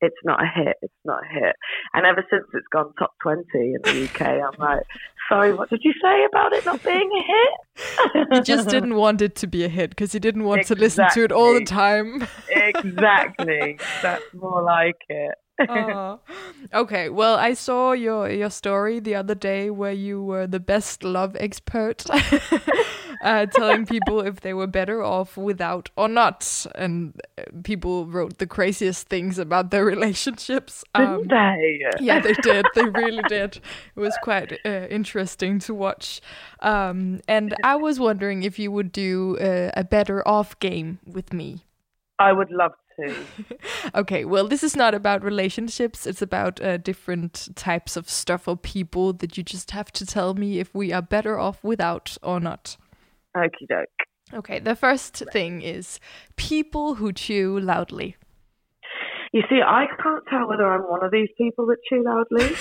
it's 0.00 0.16
not 0.24 0.42
a 0.42 0.46
hit. 0.46 0.76
It's 0.82 0.92
not 1.04 1.20
a 1.24 1.28
hit. 1.28 1.56
And 1.94 2.06
ever 2.06 2.24
since 2.30 2.44
it's 2.54 2.66
gone 2.72 2.92
top 2.98 3.12
20 3.22 3.44
in 3.54 3.78
the 3.82 4.04
UK, 4.04 4.22
I'm 4.22 4.58
like, 4.58 4.82
sorry, 5.28 5.52
what 5.54 5.70
did 5.70 5.80
you 5.82 5.92
say 6.02 6.24
about 6.24 6.52
it 6.52 6.64
not 6.64 6.82
being 6.82 7.10
a 7.10 7.22
hit? 7.22 8.26
he 8.32 8.40
just 8.40 8.68
didn't 8.68 8.94
want 8.94 9.22
it 9.22 9.34
to 9.36 9.46
be 9.46 9.64
a 9.64 9.68
hit 9.68 9.90
because 9.90 10.12
he 10.12 10.18
didn't 10.18 10.44
want 10.44 10.60
exactly. 10.60 10.76
to 10.76 10.82
listen 10.82 11.06
to 11.14 11.24
it 11.24 11.32
all 11.32 11.54
the 11.54 11.64
time. 11.64 12.26
exactly. 12.48 13.78
That's 14.02 14.24
more 14.34 14.62
like 14.62 14.96
it. 15.08 15.34
oh. 15.68 16.20
Okay, 16.72 17.08
well, 17.08 17.36
I 17.36 17.54
saw 17.54 17.92
your 17.92 18.30
your 18.30 18.50
story 18.50 19.00
the 19.00 19.14
other 19.14 19.34
day 19.34 19.70
where 19.70 19.92
you 19.92 20.22
were 20.22 20.46
the 20.46 20.60
best 20.60 21.02
love 21.02 21.36
expert, 21.40 22.06
uh, 23.22 23.46
telling 23.46 23.84
people 23.86 24.20
if 24.20 24.40
they 24.40 24.54
were 24.54 24.66
better 24.66 25.02
off 25.02 25.36
without 25.36 25.90
or 25.96 26.08
not, 26.08 26.66
and 26.74 27.20
uh, 27.38 27.42
people 27.64 28.06
wrote 28.06 28.38
the 28.38 28.46
craziest 28.46 29.08
things 29.08 29.38
about 29.38 29.70
their 29.70 29.84
relationships. 29.84 30.84
Um, 30.94 31.22
did 31.22 31.30
they? 31.30 31.80
Yeah, 32.00 32.20
they 32.20 32.34
did. 32.34 32.66
They 32.74 32.84
really 32.84 33.22
did. 33.28 33.56
It 33.96 34.00
was 34.00 34.16
quite 34.22 34.52
uh, 34.64 34.86
interesting 34.90 35.58
to 35.60 35.74
watch. 35.74 36.20
Um, 36.60 37.20
and 37.26 37.54
I 37.64 37.76
was 37.76 37.98
wondering 37.98 38.42
if 38.42 38.58
you 38.58 38.70
would 38.70 38.92
do 38.92 39.36
uh, 39.38 39.70
a 39.74 39.84
better 39.84 40.26
off 40.26 40.58
game 40.60 40.98
with 41.06 41.32
me. 41.32 41.64
I 42.18 42.32
would 42.32 42.50
love 42.50 42.72
okay, 43.94 44.24
well, 44.24 44.48
this 44.48 44.62
is 44.62 44.76
not 44.76 44.94
about 44.94 45.22
relationships. 45.22 46.06
It's 46.06 46.22
about 46.22 46.60
uh, 46.62 46.76
different 46.78 47.54
types 47.56 47.96
of 47.96 48.08
stuff 48.08 48.48
or 48.48 48.56
people 48.56 49.12
that 49.14 49.36
you 49.36 49.42
just 49.42 49.70
have 49.70 49.92
to 49.92 50.06
tell 50.06 50.34
me 50.34 50.58
if 50.58 50.74
we 50.74 50.92
are 50.92 51.02
better 51.02 51.38
off 51.38 51.62
without 51.62 52.16
or 52.22 52.40
not. 52.40 52.76
Okie 53.36 53.68
doke. 53.68 53.88
Okay, 54.34 54.58
the 54.58 54.76
first 54.76 55.22
thing 55.32 55.62
is 55.62 56.00
people 56.36 56.96
who 56.96 57.12
chew 57.12 57.58
loudly. 57.58 58.16
You 59.32 59.42
see, 59.48 59.60
I 59.64 59.86
can't 60.02 60.24
tell 60.28 60.48
whether 60.48 60.66
I'm 60.66 60.82
one 60.82 61.04
of 61.04 61.10
these 61.10 61.28
people 61.36 61.66
that 61.66 61.78
chew 61.88 62.02
loudly. 62.02 62.54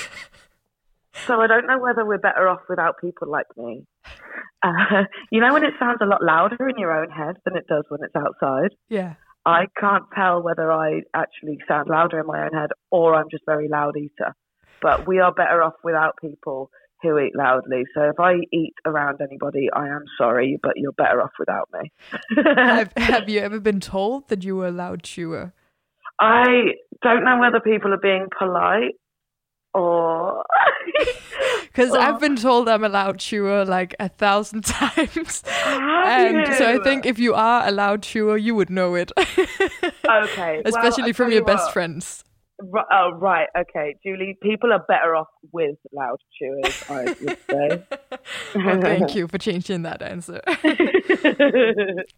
so 1.26 1.42
I 1.42 1.48
don't 1.48 1.68
know 1.68 1.80
whether 1.80 2.06
we're 2.06 2.18
better 2.18 2.48
off 2.48 2.62
without 2.70 2.96
people 3.02 3.30
like 3.30 3.48
me. 3.58 3.86
Uh, 4.64 5.04
you 5.32 5.42
know 5.42 5.54
when 5.54 5.64
it 5.64 5.74
sounds 5.80 6.00
a 6.02 6.06
lot 6.06 6.24
louder 6.24 6.70
in 6.70 6.78
your 6.78 6.92
own 6.92 7.10
head 7.10 7.36
than 7.46 7.56
it 7.58 7.68
does 7.68 7.84
when 7.90 8.02
it's 8.04 8.16
outside? 8.16 8.76
Yeah. 8.90 9.16
I 9.48 9.68
can't 9.80 10.04
tell 10.14 10.44
whether 10.44 10.70
I 10.70 11.04
actually 11.14 11.58
sound 11.70 11.88
louder 11.90 12.20
in 12.20 12.28
my 12.28 12.44
own 12.44 12.52
head 12.52 12.72
or 12.92 13.16
I'm 13.16 13.30
just 13.32 13.46
very 13.46 13.70
loud 13.70 13.96
eater. 13.96 14.36
But 14.82 15.08
we 15.08 15.20
are 15.20 15.34
better 15.34 15.64
off 15.64 15.76
without 15.86 16.16
people 16.20 16.70
who 17.02 17.18
eat 17.18 17.32
loudly. 17.34 17.84
So 17.96 18.02
if 18.02 18.20
I 18.20 18.34
eat 18.52 18.74
around 18.86 19.22
anybody, 19.22 19.70
I 19.74 19.88
am 19.88 20.04
sorry, 20.18 20.60
but 20.62 20.74
you're 20.76 20.92
better 20.92 21.22
off 21.22 21.32
without 21.40 21.70
me. 21.74 21.94
have, 22.58 22.92
have 22.98 23.30
you 23.30 23.40
ever 23.40 23.62
been 23.62 23.80
told 23.80 24.28
that 24.28 24.44
you 24.44 24.58
were 24.58 24.68
a 24.68 24.72
loud 24.72 25.04
chewer? 25.04 25.54
I 26.20 26.74
don't 27.02 27.24
know 27.24 27.40
whether 27.40 27.62
people 27.62 27.94
are 27.94 28.00
being 28.00 28.28
polite 28.38 28.96
or 29.78 30.44
because 31.64 31.92
I've 31.94 32.20
been 32.20 32.36
told 32.36 32.68
I'm 32.68 32.84
a 32.84 32.90
loud 32.90 33.20
chewer 33.20 33.64
like 33.66 33.96
a 34.00 34.10
thousand 34.10 34.66
times, 34.66 35.44
and 35.46 36.54
so 36.56 36.68
I 36.68 36.80
think 36.84 37.06
if 37.06 37.20
you 37.20 37.34
are 37.34 37.68
a 37.68 37.72
loud 37.72 38.04
chewer, 38.04 38.38
you 38.38 38.56
would 38.56 38.70
know 38.70 38.96
it. 38.96 39.12
okay, 39.18 40.62
especially 40.66 41.04
well, 41.04 41.14
from 41.14 41.32
your 41.32 41.42
you 41.42 41.46
best 41.46 41.66
what. 41.66 41.74
friends. 41.74 42.24
oh 42.92 43.12
right, 43.14 43.48
okay, 43.58 43.96
Julie. 44.04 44.38
People 44.42 44.74
are 44.74 44.84
better 44.88 45.16
off 45.16 45.28
with 45.52 45.76
loud 45.94 46.18
chewers, 46.40 46.84
I 46.90 47.04
would 47.04 47.38
say. 47.50 47.84
well, 48.56 48.82
thank 48.82 49.16
you 49.16 49.28
for 49.28 49.38
changing 49.38 49.84
that 49.84 50.02
answer. 50.02 50.42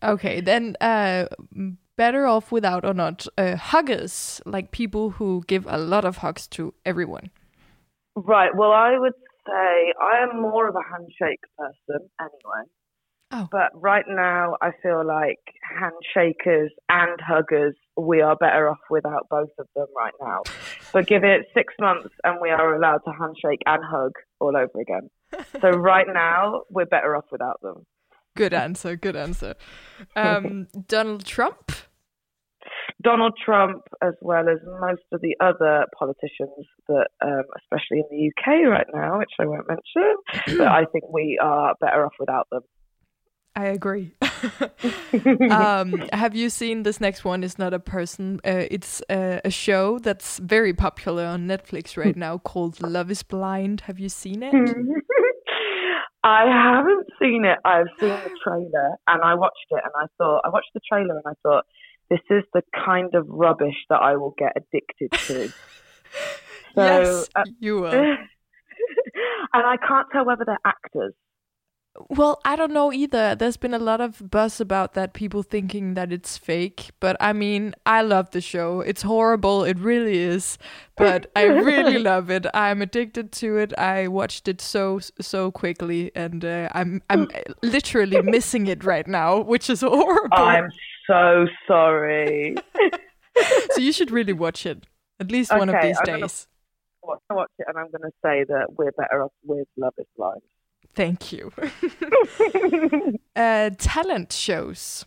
okay, 0.03 0.39
then 0.39 0.77
uh, 0.79 1.25
better 1.99 2.25
off 2.25 2.49
without 2.49 2.85
or 2.85 2.93
not 2.93 3.27
uh, 3.37 3.57
huggers, 3.57 4.41
like 4.45 4.71
people 4.71 5.09
who 5.09 5.43
give 5.47 5.67
a 5.67 5.77
lot 5.77 6.05
of 6.05 6.17
hugs 6.17 6.47
to 6.47 6.73
everyone. 6.85 7.29
Right. 8.25 8.51
Well, 8.55 8.71
I 8.71 8.97
would 8.97 9.13
say 9.47 9.93
I 10.01 10.23
am 10.23 10.41
more 10.41 10.67
of 10.67 10.75
a 10.75 10.83
handshake 10.91 11.41
person 11.57 12.09
anyway. 12.19 12.69
Oh. 13.31 13.47
But 13.51 13.69
right 13.75 14.05
now, 14.07 14.55
I 14.61 14.71
feel 14.81 15.05
like 15.05 15.37
handshakers 15.79 16.69
and 16.89 17.19
huggers, 17.21 17.75
we 17.95 18.21
are 18.21 18.35
better 18.35 18.69
off 18.69 18.79
without 18.89 19.27
both 19.29 19.49
of 19.59 19.67
them 19.75 19.85
right 19.95 20.13
now. 20.19 20.41
but 20.91 21.05
give 21.05 21.23
it 21.23 21.45
six 21.53 21.73
months 21.79 22.09
and 22.23 22.39
we 22.41 22.49
are 22.49 22.75
allowed 22.75 22.99
to 23.05 23.11
handshake 23.11 23.61
and 23.67 23.83
hug 23.85 24.13
all 24.39 24.57
over 24.57 24.81
again. 24.81 25.09
so 25.61 25.69
right 25.77 26.07
now, 26.11 26.63
we're 26.71 26.85
better 26.85 27.15
off 27.15 27.25
without 27.31 27.61
them. 27.61 27.85
Good 28.35 28.53
answer. 28.53 28.95
Good 28.95 29.15
answer. 29.15 29.55
Um, 30.15 30.67
Donald 30.87 31.25
Trump 31.25 31.71
Donald 33.01 33.33
Trump, 33.43 33.83
as 34.01 34.13
well 34.21 34.49
as 34.49 34.57
most 34.81 35.03
of 35.11 35.21
the 35.21 35.35
other 35.39 35.85
politicians 35.97 36.67
that, 36.87 37.07
um, 37.23 37.43
especially 37.57 37.99
in 37.99 38.05
the 38.11 38.29
UK 38.29 38.69
right 38.69 38.87
now, 38.93 39.19
which 39.19 39.31
I 39.39 39.45
won't 39.45 39.67
mention, 39.67 40.57
but 40.57 40.67
I 40.79 40.85
think 40.91 41.05
we 41.11 41.39
are 41.41 41.75
better 41.79 42.05
off 42.05 42.13
without 42.19 42.47
them. 42.51 42.61
I 43.55 43.65
agree. 43.65 44.13
um, 45.51 46.07
have 46.13 46.35
you 46.35 46.49
seen 46.49 46.83
this 46.83 47.01
next 47.01 47.25
one? 47.25 47.43
Is 47.43 47.57
not 47.57 47.73
a 47.73 47.79
person. 47.79 48.39
Uh, 48.45 48.67
it's 48.71 49.01
uh, 49.09 49.39
a 49.43 49.49
show 49.49 49.99
that's 49.99 50.37
very 50.39 50.73
popular 50.73 51.25
on 51.25 51.47
Netflix 51.47 51.97
right 51.97 52.15
now 52.15 52.37
called 52.37 52.81
Love 52.81 53.11
Is 53.11 53.23
Blind. 53.23 53.81
Have 53.81 53.99
you 53.99 54.07
seen 54.07 54.43
it? 54.43 54.53
I 56.23 56.45
haven't 56.45 57.07
seen 57.19 57.45
it. 57.45 57.59
I've 57.65 57.87
seen 57.99 58.09
the 58.09 58.31
trailer 58.43 58.97
and 59.07 59.21
I 59.23 59.35
watched 59.35 59.67
it 59.71 59.81
and 59.83 59.93
I 59.95 60.05
thought 60.17 60.41
I 60.45 60.49
watched 60.49 60.71
the 60.73 60.81
trailer 60.87 61.15
and 61.15 61.25
I 61.25 61.33
thought 61.43 61.65
this 62.09 62.19
is 62.29 62.43
the 62.53 62.61
kind 62.85 63.13
of 63.15 63.25
rubbish 63.27 63.75
that 63.89 64.01
I 64.01 64.15
will 64.15 64.35
get 64.37 64.53
addicted 64.55 65.11
to. 65.27 65.53
So, 66.75 66.83
yes, 66.83 67.29
uh, 67.35 67.43
you 67.59 67.81
will. 67.81 67.91
and 67.91 68.17
I 69.53 69.75
can't 69.77 70.07
tell 70.11 70.23
whether 70.23 70.45
they're 70.45 70.59
actors. 70.63 71.13
Well, 72.07 72.39
I 72.45 72.55
don't 72.55 72.71
know 72.71 72.93
either. 72.93 73.35
There's 73.35 73.57
been 73.57 73.73
a 73.73 73.79
lot 73.79 73.99
of 73.99 74.29
buzz 74.29 74.61
about 74.61 74.93
that, 74.93 75.13
people 75.13 75.43
thinking 75.43 75.95
that 75.95 76.13
it's 76.13 76.37
fake. 76.37 76.91
But 76.99 77.17
I 77.19 77.33
mean, 77.33 77.73
I 77.85 78.03
love 78.03 78.31
the 78.31 78.41
show. 78.41 78.81
It's 78.81 79.01
horrible, 79.01 79.63
it 79.63 79.77
really 79.79 80.19
is. 80.19 80.57
But 80.95 81.31
I 81.35 81.43
really 81.43 81.97
love 82.11 82.29
it. 82.29 82.45
I'm 82.53 82.81
addicted 82.81 83.31
to 83.33 83.57
it. 83.57 83.77
I 83.77 84.07
watched 84.07 84.47
it 84.47 84.61
so 84.61 84.99
so 85.19 85.51
quickly, 85.51 86.11
and 86.15 86.45
uh, 86.45 86.69
I'm 86.73 87.01
I'm 87.09 87.27
literally 87.63 88.21
missing 88.21 88.67
it 88.67 88.83
right 88.83 89.07
now, 89.07 89.41
which 89.41 89.69
is 89.69 89.81
horrible. 89.81 90.37
I'm 90.37 90.69
so 91.09 91.47
sorry. 91.67 92.55
so 93.71 93.81
you 93.81 93.91
should 93.91 94.11
really 94.11 94.33
watch 94.33 94.65
it 94.65 94.85
at 95.19 95.31
least 95.31 95.51
okay, 95.51 95.59
one 95.59 95.69
of 95.69 95.81
these 95.81 95.97
I'm 95.97 96.05
days. 96.05 96.47
Gonna 97.03 97.19
watch 97.29 97.51
it, 97.57 97.65
and 97.67 97.77
I'm 97.77 97.89
going 97.91 98.03
to 98.03 98.11
say 98.23 98.43
that 98.47 98.67
we're 98.77 98.91
better 98.91 99.23
off 99.23 99.31
with 99.43 99.67
Love 99.77 99.93
Is 99.97 100.05
Blind. 100.15 100.41
Thank 100.95 101.31
you. 101.31 101.51
uh, 103.35 103.69
talent 103.77 104.33
shows. 104.33 105.05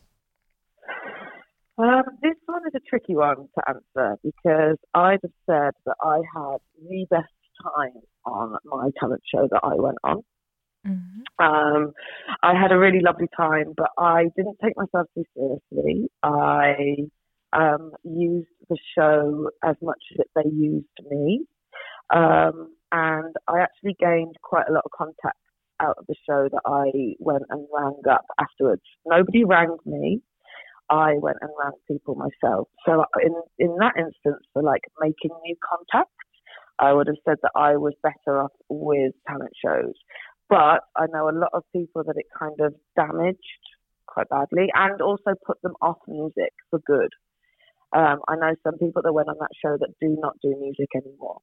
Um, 1.79 2.03
this 2.23 2.35
one 2.47 2.63
is 2.67 2.75
a 2.75 2.81
tricky 2.89 3.15
one 3.15 3.37
to 3.37 3.69
answer 3.69 4.19
because 4.23 4.77
I'd 4.95 5.19
have 5.23 5.33
said 5.47 5.73
that 5.87 5.97
I 6.03 6.17
had 6.35 6.59
the 6.89 7.07
best 7.11 7.33
time 7.63 8.03
on 8.25 8.57
my 8.65 8.91
talent 9.01 9.23
show 9.33 9.49
that 9.51 9.61
I 9.63 9.75
went 9.75 9.99
on. 10.05 10.23
Mm-hmm. 10.87 11.45
Um, 11.45 11.93
I 12.43 12.55
had 12.61 12.73
a 12.73 12.79
really 12.79 13.01
lovely 13.01 13.29
time, 13.37 13.75
but 13.77 13.91
I 13.99 14.25
didn't 14.37 14.59
take 14.63 14.77
myself 14.77 15.07
too 15.15 15.25
seriously. 15.37 16.11
I 16.23 16.97
um, 17.53 17.93
used 18.05 18.49
the 18.69 18.77
show 18.97 19.51
as 19.65 19.77
much 19.83 20.03
as 20.19 20.27
they 20.35 20.51
used 20.51 20.87
me. 21.11 21.47
Um, 22.15 22.75
and 22.91 23.35
I 23.49 23.61
actually 23.61 23.97
gained 23.99 24.37
quite 24.43 24.67
a 24.69 24.73
lot 24.73 24.83
of 24.85 24.91
contacts 24.91 25.39
out 25.81 25.97
of 25.99 26.07
the 26.07 26.15
show 26.29 26.49
that 26.51 26.63
I 26.67 27.17
went 27.19 27.45
and 27.51 27.67
rang 27.73 28.01
up 28.11 28.25
afterwards. 28.39 28.83
Nobody 29.07 29.45
rang 29.45 29.77
me. 29.87 30.21
I 30.91 31.15
went 31.19 31.39
and 31.41 31.51
rang 31.63 31.73
people 31.89 32.15
myself. 32.15 32.69
So 32.85 33.05
in 33.23 33.35
in 33.59 33.77
that 33.79 33.95
instance, 33.97 34.45
for 34.53 34.63
like 34.63 34.83
making 35.01 35.31
new 35.43 35.57
contacts, 35.67 36.13
I 36.79 36.93
would 36.93 37.07
have 37.07 37.17
said 37.25 37.39
that 37.43 37.53
I 37.55 37.77
was 37.77 37.95
better 38.03 38.43
off 38.43 38.53
with 38.69 39.13
talent 39.27 39.53
shows. 39.65 39.95
But 40.53 40.85
I 40.95 41.07
know 41.11 41.31
a 41.31 41.33
lot 41.33 41.49
of 41.55 41.63
people 41.73 42.05
that 42.05 42.17
it 42.17 42.27
kind 42.39 42.61
of 42.61 42.75
damaged 42.95 43.39
quite 44.07 44.29
badly 44.29 44.69
and 44.75 45.01
also 45.01 45.33
put 45.47 45.63
them 45.63 45.73
off 45.81 45.97
music 46.07 46.53
for 46.69 46.79
good. 46.87 47.09
Um, 47.95 48.21
I 48.29 48.37
know 48.37 48.55
some 48.63 48.79
people 48.79 49.01
that 49.03 49.13
went 49.13 49.29
on 49.29 49.37
that 49.41 49.49
show 49.65 49.79
that 49.79 49.95
do 49.99 50.17
not 50.21 50.35
do 50.43 50.55
music 50.61 50.89
anymore. 50.95 51.41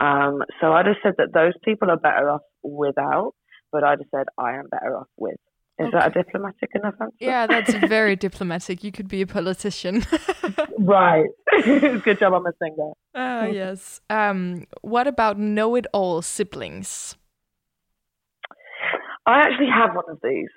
Um, 0.00 0.42
so 0.60 0.72
I'd 0.72 0.86
have 0.86 0.96
said 1.02 1.14
that 1.18 1.34
those 1.34 1.52
people 1.62 1.90
are 1.90 1.98
better 1.98 2.30
off 2.30 2.42
without, 2.62 3.34
but 3.70 3.84
I'd 3.84 3.98
have 3.98 4.08
said 4.14 4.26
I 4.38 4.54
am 4.54 4.68
better 4.70 4.96
off 4.96 5.08
with. 5.18 5.36
Is 5.78 5.88
okay. 5.88 5.98
that 5.98 6.16
a 6.16 6.22
diplomatic 6.22 6.70
enough 6.74 6.94
answer? 7.00 7.14
Yeah, 7.20 7.46
that's 7.46 7.74
very 7.88 8.16
diplomatic. 8.16 8.82
You 8.82 8.92
could 8.92 9.08
be 9.08 9.22
a 9.22 9.26
politician. 9.26 10.04
right. 10.78 11.26
Good 11.64 12.18
job 12.18 12.32
I'm 12.32 12.46
a 12.46 12.52
singer. 12.62 12.92
Uh, 13.14 13.46
yes. 13.52 14.00
Um, 14.10 14.66
what 14.80 15.06
about 15.06 15.38
know-it-all 15.38 16.22
siblings? 16.22 17.14
I 19.28 19.40
actually 19.40 19.68
have 19.68 19.94
one 19.94 20.06
of 20.08 20.18
these. 20.22 20.48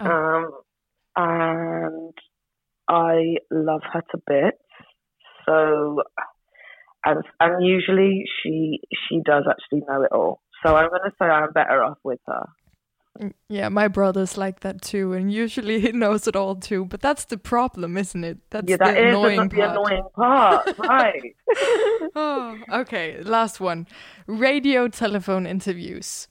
Oh. 0.00 0.06
Um, 0.06 0.50
and 1.14 2.12
I 2.88 3.36
love 3.50 3.82
her 3.92 4.02
to 4.10 4.18
bits. 4.26 4.58
So, 5.46 6.02
and 7.04 7.22
and 7.38 7.64
usually 7.64 8.24
she 8.42 8.80
she 9.08 9.20
does 9.24 9.44
actually 9.48 9.86
know 9.88 10.02
it 10.02 10.10
all. 10.12 10.40
So 10.64 10.74
I'm 10.74 10.88
going 10.88 11.02
to 11.04 11.12
say 11.20 11.26
I'm 11.26 11.52
better 11.52 11.84
off 11.84 11.98
with 12.02 12.18
her. 12.26 12.46
Yeah, 13.48 13.68
my 13.70 13.88
brother's 13.88 14.36
like 14.36 14.60
that 14.60 14.82
too, 14.82 15.12
and 15.12 15.32
usually 15.32 15.80
he 15.80 15.92
knows 15.92 16.26
it 16.26 16.34
all 16.36 16.56
too. 16.56 16.84
But 16.84 17.00
that's 17.00 17.26
the 17.26 17.38
problem, 17.38 17.96
isn't 17.96 18.24
it? 18.24 18.38
That's 18.50 18.68
yeah, 18.68 18.76
that 18.78 18.94
the 18.94 19.08
is 19.08 19.14
annoying 19.14 19.48
the 19.48 19.56
part. 19.56 19.70
annoying 19.70 20.08
part, 20.14 20.78
right? 20.78 21.36
oh, 22.16 22.58
okay, 22.72 23.22
last 23.22 23.60
one. 23.60 23.86
Radio 24.26 24.88
telephone 24.88 25.46
interviews. 25.46 26.28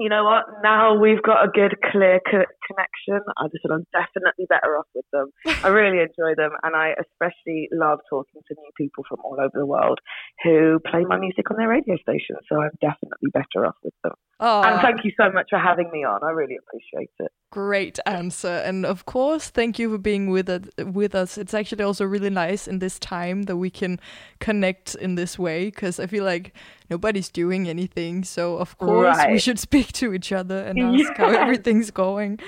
You 0.00 0.08
know 0.08 0.24
what? 0.24 0.44
Now 0.62 0.98
we've 0.98 1.22
got 1.22 1.44
a 1.44 1.48
good, 1.48 1.76
clear 1.90 2.20
co- 2.24 2.50
connection. 2.66 3.20
I 3.38 3.46
just 3.48 3.62
said 3.62 3.70
I'm 3.70 3.86
definitely 3.92 4.46
better 4.48 4.76
off 4.76 4.86
with 4.94 5.04
them. 5.12 5.30
I 5.62 5.68
really 5.68 5.98
enjoy 5.98 6.34
them, 6.36 6.50
and 6.62 6.74
I 6.74 6.94
especially 6.98 7.68
love 7.72 8.00
talking 8.10 8.42
to 8.48 8.54
new 8.58 8.70
people 8.76 9.04
from 9.08 9.18
all 9.24 9.38
over 9.38 9.54
the 9.54 9.66
world 9.66 10.00
who 10.42 10.80
play 10.90 11.04
my 11.04 11.18
music 11.18 11.50
on 11.50 11.56
their 11.56 11.68
radio 11.68 11.96
station. 11.96 12.36
So 12.48 12.60
I'm 12.60 12.74
definitely 12.80 13.30
better 13.32 13.66
off 13.66 13.76
with 13.84 13.94
them. 14.02 14.14
Oh, 14.40 14.62
And 14.62 14.80
thank 14.80 15.04
you 15.04 15.12
so 15.16 15.30
much 15.30 15.46
for 15.50 15.58
having 15.58 15.90
me 15.92 16.04
on. 16.04 16.20
I 16.22 16.30
really 16.30 16.56
appreciate 16.56 17.10
it. 17.20 17.30
great 17.50 18.00
answer, 18.04 18.62
and 18.66 18.84
of 18.84 19.06
course, 19.06 19.48
thank 19.48 19.78
you 19.78 19.88
for 19.88 19.98
being 19.98 20.28
with 20.28 20.48
it, 20.50 20.72
with 20.92 21.14
us. 21.14 21.38
It's 21.38 21.54
actually 21.54 21.84
also 21.84 22.04
really 22.04 22.30
nice 22.30 22.66
in 22.66 22.80
this 22.80 22.98
time 22.98 23.42
that 23.44 23.56
we 23.56 23.70
can 23.70 24.00
connect 24.40 24.96
in 24.96 25.14
this 25.14 25.38
way 25.38 25.66
because 25.66 26.00
I 26.00 26.06
feel 26.08 26.24
like 26.24 26.52
nobody's 26.90 27.28
doing 27.30 27.68
anything. 27.68 28.24
So 28.24 28.56
of 28.56 28.76
course, 28.78 29.18
we 29.28 29.38
should 29.38 29.60
speak 29.60 29.92
to 29.92 30.12
each 30.12 30.32
other 30.32 30.58
and 30.64 30.78
ask 31.00 31.16
how 31.16 31.28
everything's 31.28 31.90
going. 31.92 32.40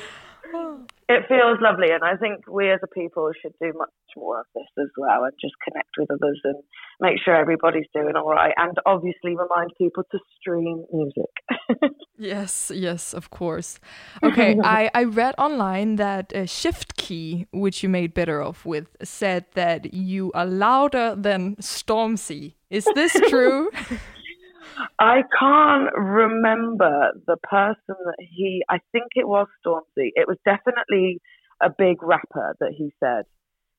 It 1.08 1.22
feels 1.28 1.58
lovely, 1.60 1.92
and 1.92 2.02
I 2.02 2.16
think 2.16 2.48
we 2.48 2.70
as 2.70 2.80
a 2.82 2.88
people 2.88 3.30
should 3.40 3.54
do 3.60 3.72
much 3.76 3.90
more 4.16 4.40
of 4.40 4.46
this 4.54 4.66
as 4.78 4.90
well 4.98 5.24
and 5.24 5.32
just 5.40 5.54
connect 5.62 5.90
with 5.98 6.10
others 6.10 6.40
and 6.42 6.56
make 7.00 7.18
sure 7.24 7.36
everybody's 7.36 7.86
doing 7.94 8.16
all 8.16 8.30
right. 8.30 8.52
And 8.56 8.76
obviously, 8.86 9.36
remind 9.36 9.70
people 9.78 10.02
to 10.10 10.18
stream 10.40 10.84
music. 10.92 11.92
Yes, 12.18 12.72
yes, 12.74 13.12
of 13.12 13.30
course. 13.30 13.78
Okay, 14.22 14.58
I, 14.64 14.90
I 14.94 15.04
read 15.04 15.34
online 15.38 15.96
that 15.96 16.32
uh, 16.34 16.46
Shift 16.46 16.96
K3Y, 16.96 17.46
which 17.52 17.82
you 17.82 17.88
made 17.88 18.14
better 18.14 18.42
off 18.42 18.64
with, 18.64 18.96
said 19.02 19.44
that 19.54 19.92
you 19.92 20.32
are 20.32 20.46
louder 20.46 21.14
than 21.14 21.56
Stormzy. 21.56 22.54
Is 22.70 22.86
this 22.94 23.12
true? 23.28 23.70
I 24.98 25.22
can't 25.38 25.90
remember 25.96 27.12
the 27.26 27.36
person 27.42 27.96
that 28.04 28.16
he. 28.18 28.62
I 28.68 28.78
think 28.92 29.06
it 29.14 29.28
was 29.28 29.46
Stormzy. 29.64 30.10
It 30.14 30.28
was 30.28 30.38
definitely 30.44 31.20
a 31.62 31.70
big 31.76 32.02
rapper 32.02 32.56
that 32.60 32.72
he 32.76 32.92
said 33.00 33.24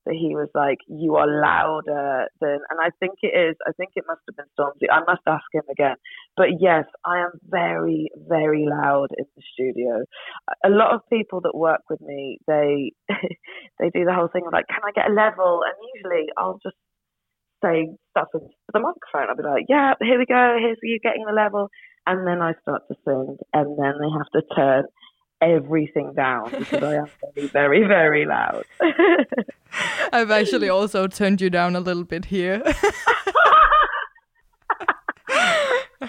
that 0.05 0.15
he 0.15 0.35
was 0.35 0.49
like, 0.55 0.79
"You 0.87 1.15
are 1.15 1.27
louder 1.27 2.27
than," 2.39 2.59
and 2.69 2.79
I 2.81 2.89
think 2.99 3.19
it 3.21 3.35
is. 3.35 3.55
I 3.67 3.71
think 3.73 3.91
it 3.95 4.05
must 4.07 4.21
have 4.27 4.37
been 4.37 4.51
Stormzy. 4.57 4.91
I 4.91 5.01
must 5.01 5.21
ask 5.27 5.45
him 5.53 5.63
again. 5.69 5.95
But 6.35 6.59
yes, 6.59 6.85
I 7.05 7.19
am 7.19 7.31
very, 7.47 8.09
very 8.27 8.65
loud 8.65 9.09
in 9.17 9.25
the 9.35 9.43
studio. 9.53 10.03
A 10.63 10.69
lot 10.69 10.93
of 10.93 11.01
people 11.09 11.41
that 11.41 11.55
work 11.55 11.81
with 11.89 12.01
me, 12.01 12.39
they 12.47 12.93
they 13.79 13.89
do 13.89 14.05
the 14.05 14.13
whole 14.13 14.29
thing 14.29 14.45
of 14.47 14.53
like, 14.53 14.67
"Can 14.67 14.81
I 14.83 14.91
get 14.91 15.11
a 15.11 15.13
level?" 15.13 15.61
And 15.65 15.75
usually, 15.95 16.27
I'll 16.37 16.59
just 16.63 16.77
say 17.63 17.89
stuff 18.11 18.27
into 18.33 18.47
the 18.73 18.79
microphone. 18.79 19.29
I'll 19.29 19.35
be 19.35 19.43
like, 19.43 19.65
yeah, 19.69 19.93
here 20.01 20.17
we 20.17 20.25
go, 20.25 20.57
here's 20.59 20.77
you 20.83 20.99
getting 20.99 21.25
the 21.25 21.33
level. 21.33 21.69
And 22.05 22.25
then 22.25 22.41
I 22.41 22.53
start 22.61 22.83
to 22.87 22.95
sing, 23.03 23.37
and 23.53 23.77
then 23.77 23.93
they 23.99 24.09
have 24.17 24.29
to 24.33 24.55
turn 24.55 24.85
everything 25.41 26.13
down 26.15 26.49
because 26.51 26.83
I 26.83 26.95
am 26.95 27.07
very, 27.35 27.47
very, 27.47 27.87
very 27.87 28.25
loud. 28.25 28.63
I've 30.13 30.31
actually 30.31 30.69
also 30.69 31.07
turned 31.07 31.41
you 31.41 31.49
down 31.49 31.75
a 31.75 31.79
little 31.79 32.03
bit 32.03 32.25
here. 32.25 32.63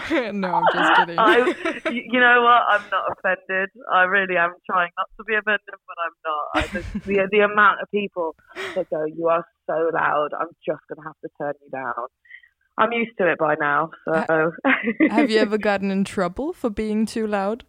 no, 0.33 0.49
I'm 0.55 0.65
just 0.73 0.95
kidding. 0.97 1.19
I, 1.19 1.37
you 1.91 2.21
know 2.21 2.43
what? 2.43 2.63
I'm 2.69 2.85
not 2.91 3.05
offended. 3.13 3.71
I 3.93 4.03
really 4.03 4.37
am 4.37 4.55
trying 4.71 4.91
not 4.97 5.09
to 5.17 5.25
be 5.25 5.35
offended, 5.35 5.63
but 5.67 5.97
I'm 6.05 6.17
not. 6.25 6.45
I 6.55 6.81
just, 6.81 7.07
the, 7.07 7.29
the 7.31 7.41
amount 7.41 7.81
of 7.83 7.91
people 7.91 8.35
that 8.75 8.87
go, 8.91 9.05
you 9.05 9.29
are 9.29 9.45
so 9.67 9.91
loud, 9.93 10.31
I'm 10.39 10.49
just 10.67 10.81
going 10.89 10.97
to 10.97 11.05
have 11.05 11.19
to 11.23 11.29
turn 11.41 11.55
you 11.63 11.71
down. 11.71 12.07
I'm 12.79 12.93
used 12.93 13.13
to 13.19 13.31
it 13.31 13.39
by 13.39 13.57
now. 13.61 13.91
So, 14.05 14.53
Have 15.11 15.31
you 15.31 15.41
ever 15.41 15.59
gotten 15.59 15.91
in 15.91 16.05
trouble 16.05 16.53
for 16.53 16.71
being 16.71 17.07
too 17.07 17.27
loud? 17.27 17.65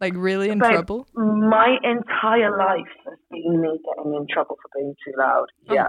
Like 0.00 0.12
really 0.14 0.50
in 0.50 0.60
trouble? 0.60 1.06
My 1.14 1.76
entire 1.82 2.56
life 2.56 2.92
has 3.06 3.18
been 3.30 3.60
me 3.60 3.78
getting 3.82 4.14
in 4.14 4.26
trouble 4.32 4.56
for 4.62 4.70
being 4.76 4.94
too 5.04 5.14
loud. 5.18 5.46
Oh. 5.68 5.74
Yeah. 5.74 5.88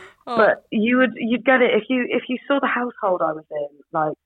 Oh, 0.30 0.36
But 0.36 0.64
you 0.70 0.98
would 0.98 1.10
you'd 1.16 1.44
get 1.44 1.60
it 1.60 1.72
if 1.74 1.84
you 1.88 2.06
if 2.08 2.22
you 2.28 2.38
saw 2.46 2.60
the 2.60 2.68
household 2.68 3.20
I 3.20 3.32
was 3.32 3.44
in. 3.50 3.68
Like 3.92 4.16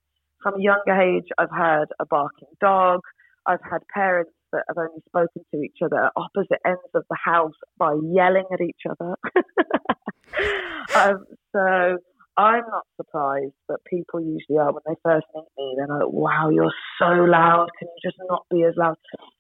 from 0.43 0.61
a 0.61 0.62
younger 0.62 1.01
age, 1.01 1.29
I've 1.38 1.51
had 1.51 1.87
a 1.99 2.05
barking 2.05 2.49
dog. 2.61 3.01
I've 3.47 3.62
had 3.62 3.79
parents 3.93 4.33
that 4.53 4.64
have 4.69 4.77
only 4.77 5.01
spoken 5.09 5.43
to 5.53 5.62
each 5.62 5.79
other 5.83 6.05
at 6.07 6.12
opposite 6.14 6.61
ends 6.67 6.81
of 6.95 7.05
the 7.09 7.17
house 7.17 7.55
by 7.79 7.95
yelling 8.05 8.45
at 8.53 8.61
each 8.61 8.83
other. 8.88 9.17
um, 10.95 11.25
so 11.53 11.97
I'm 12.37 12.64
not 12.69 12.85
surprised, 13.14 13.55
but 13.68 13.85
people 13.85 14.20
usually 14.20 14.59
are 14.59 14.72
when 14.72 14.83
they 14.87 14.94
first 15.03 15.27
meet 15.35 15.44
me. 15.57 15.74
They're 15.77 15.87
like, 15.87 16.09
"Wow, 16.09 16.50
you're 16.50 16.72
so 16.98 17.07
loud. 17.07 17.68
Can 17.79 17.88
you 17.88 18.11
just 18.11 18.18
not 18.29 18.44
be 18.50 18.64
as 18.64 18.74
loud?" 18.77 18.96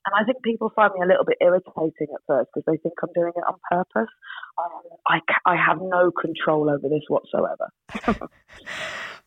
And 0.06 0.14
I 0.18 0.24
think 0.24 0.42
people 0.42 0.70
find 0.74 0.92
me 0.94 1.00
a 1.04 1.08
little 1.08 1.24
bit 1.24 1.38
irritating 1.40 2.08
at 2.14 2.20
first 2.26 2.50
because 2.54 2.64
they 2.66 2.76
think 2.78 2.94
I'm 3.02 3.10
doing 3.14 3.32
it 3.34 3.44
on 3.46 3.58
purpose. 3.70 4.12
Um, 4.58 4.82
I, 5.08 5.20
I 5.46 5.56
have 5.56 5.78
no 5.80 6.10
control 6.10 6.70
over 6.70 6.88
this 6.88 7.04
whatsoever. 7.08 8.28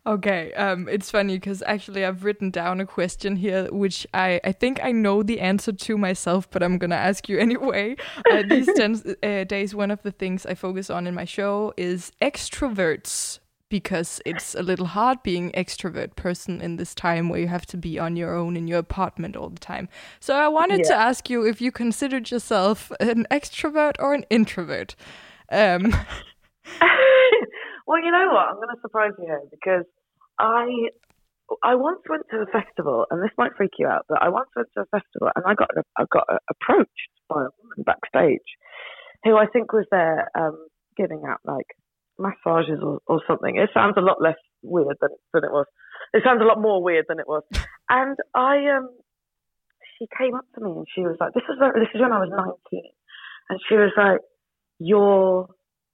Okay, 0.06 0.54
um, 0.54 0.88
it's 0.88 1.12
funny 1.12 1.36
because 1.36 1.62
actually 1.66 2.06
I've 2.06 2.24
written 2.24 2.50
down 2.50 2.80
a 2.80 2.86
question 2.86 3.36
here, 3.36 3.68
which 3.74 4.08
I, 4.14 4.40
I 4.46 4.54
think 4.54 4.80
I 4.82 4.94
know 4.94 5.22
the 5.22 5.42
answer 5.42 5.74
to 5.74 5.98
myself, 5.98 6.50
but 6.50 6.64
I'm 6.64 6.78
gonna 6.78 6.96
ask 6.96 7.28
you 7.28 7.38
anyway. 7.48 7.98
Uh, 8.32 8.42
these 8.48 8.68
ten, 8.76 8.96
uh, 9.22 9.44
days, 9.44 9.76
one 9.76 9.92
of 9.92 10.02
the 10.04 10.12
things 10.12 10.46
I 10.46 10.54
focus 10.54 10.90
on 10.90 11.08
in 11.08 11.14
my 11.14 11.26
show 11.26 11.74
is 11.76 12.14
extroverts 12.22 13.40
because 13.70 14.22
it's 14.26 14.56
a 14.56 14.64
little 14.64 14.86
hard 14.86 15.22
being 15.24 15.52
extrovert 15.52 16.16
person 16.16 16.62
in 16.62 16.78
this 16.78 16.96
time 16.96 17.30
where 17.30 17.40
you 17.40 17.48
have 17.48 17.66
to 17.68 17.78
be 17.78 18.00
on 18.00 18.16
your 18.16 18.36
own 18.36 18.56
in 18.56 18.68
your 18.68 18.80
apartment 18.80 19.36
all 19.36 19.50
the 19.50 19.60
time. 19.60 19.90
So 20.20 20.36
I 20.36 20.48
wanted 20.48 20.84
to 20.86 20.94
ask 20.94 21.30
you 21.30 21.46
if 21.46 21.62
you 21.62 21.72
considered 21.72 22.32
yourself 22.32 22.92
an 23.00 23.26
extrovert 23.32 23.96
or 24.00 24.14
an 24.14 24.26
introvert. 24.30 24.96
Um, 25.52 25.92
well, 27.88 28.04
you 28.04 28.12
know 28.12 28.30
what? 28.32 28.48
I'm 28.50 28.56
going 28.56 28.70
to 28.74 28.82
surprise 28.82 29.12
you 29.20 29.26
here 29.26 29.42
because 29.52 29.86
I 30.40 30.90
I 31.64 31.76
once 31.76 32.02
went 32.10 32.24
to 32.32 32.38
a 32.38 32.46
festival, 32.46 33.06
and 33.10 33.24
this 33.24 33.32
might 33.38 33.56
freak 33.56 33.72
you 33.80 33.88
out, 33.88 34.06
but 34.10 34.22
I 34.22 34.28
once 34.28 34.50
went 34.54 34.68
to 34.76 34.82
a 34.82 34.86
festival 34.86 35.30
and 35.36 35.46
I 35.46 35.54
got 35.54 35.70
I 35.98 36.04
got 36.12 36.28
approached 36.50 37.10
by 37.30 37.44
a 37.44 37.54
woman 37.62 37.84
backstage 37.86 38.42
who 39.24 39.38
I 39.38 39.46
think 39.48 39.74
was 39.74 39.86
there 39.92 40.30
um, 40.36 40.68
giving 40.96 41.24
out 41.28 41.40
like 41.46 41.68
massages 42.18 42.80
or, 42.82 43.00
or 43.08 43.22
something. 43.28 43.58
It 43.58 43.70
sounds 43.74 43.96
a 43.98 44.02
lot 44.02 44.22
less 44.22 44.38
weird 44.62 44.98
than 45.02 45.10
than 45.34 45.44
it 45.44 45.52
was. 45.52 45.66
It 46.14 46.24
sounds 46.24 46.42
a 46.42 46.46
lot 46.46 46.62
more 46.62 46.82
weird 46.82 47.06
than 47.08 47.20
it 47.20 47.28
was. 47.28 47.44
And 47.90 48.18
I 48.36 48.68
um, 48.76 48.90
she 49.98 50.08
came 50.18 50.36
up 50.36 50.44
to 50.56 50.62
me 50.62 50.72
and 50.72 50.86
she 50.94 51.02
was 51.02 51.16
like, 51.22 51.34
"This 51.34 51.44
is 51.48 51.56
this 51.58 51.88
is 51.96 52.02
when 52.02 52.12
I 52.12 52.20
was 52.20 52.30
19," 52.30 52.84
and 53.50 53.60
she 53.70 53.76
was 53.76 53.92
like, 53.96 54.20
"You're 54.78 55.48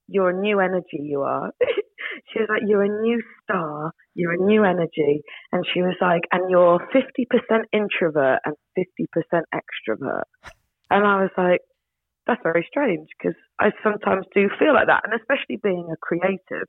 you're 0.07 0.31
a 0.31 0.39
new 0.39 0.59
energy. 0.59 0.99
You 1.01 1.21
are." 1.21 1.51
she 2.33 2.39
was 2.39 2.49
like, 2.49 2.63
"You're 2.65 2.81
a 2.81 3.01
new 3.01 3.21
star. 3.43 3.91
You're 4.15 4.33
a 4.33 4.43
new 4.43 4.63
energy," 4.63 5.21
and 5.51 5.63
she 5.71 5.83
was 5.83 5.95
like, 6.01 6.21
"And 6.31 6.49
you're 6.49 6.79
50% 6.91 7.65
introvert 7.71 8.39
and 8.43 8.55
50% 8.75 9.43
extrovert." 9.53 10.23
And 10.89 11.05
I 11.05 11.21
was 11.21 11.31
like, 11.37 11.61
"That's 12.27 12.41
very 12.43 12.65
strange 12.69 13.07
because 13.17 13.37
I 13.59 13.71
sometimes 13.83 14.25
do 14.33 14.49
feel 14.59 14.73
like 14.73 14.87
that, 14.87 15.03
and 15.03 15.13
especially 15.19 15.57
being 15.61 15.89
a 15.91 15.97
creative, 15.97 16.67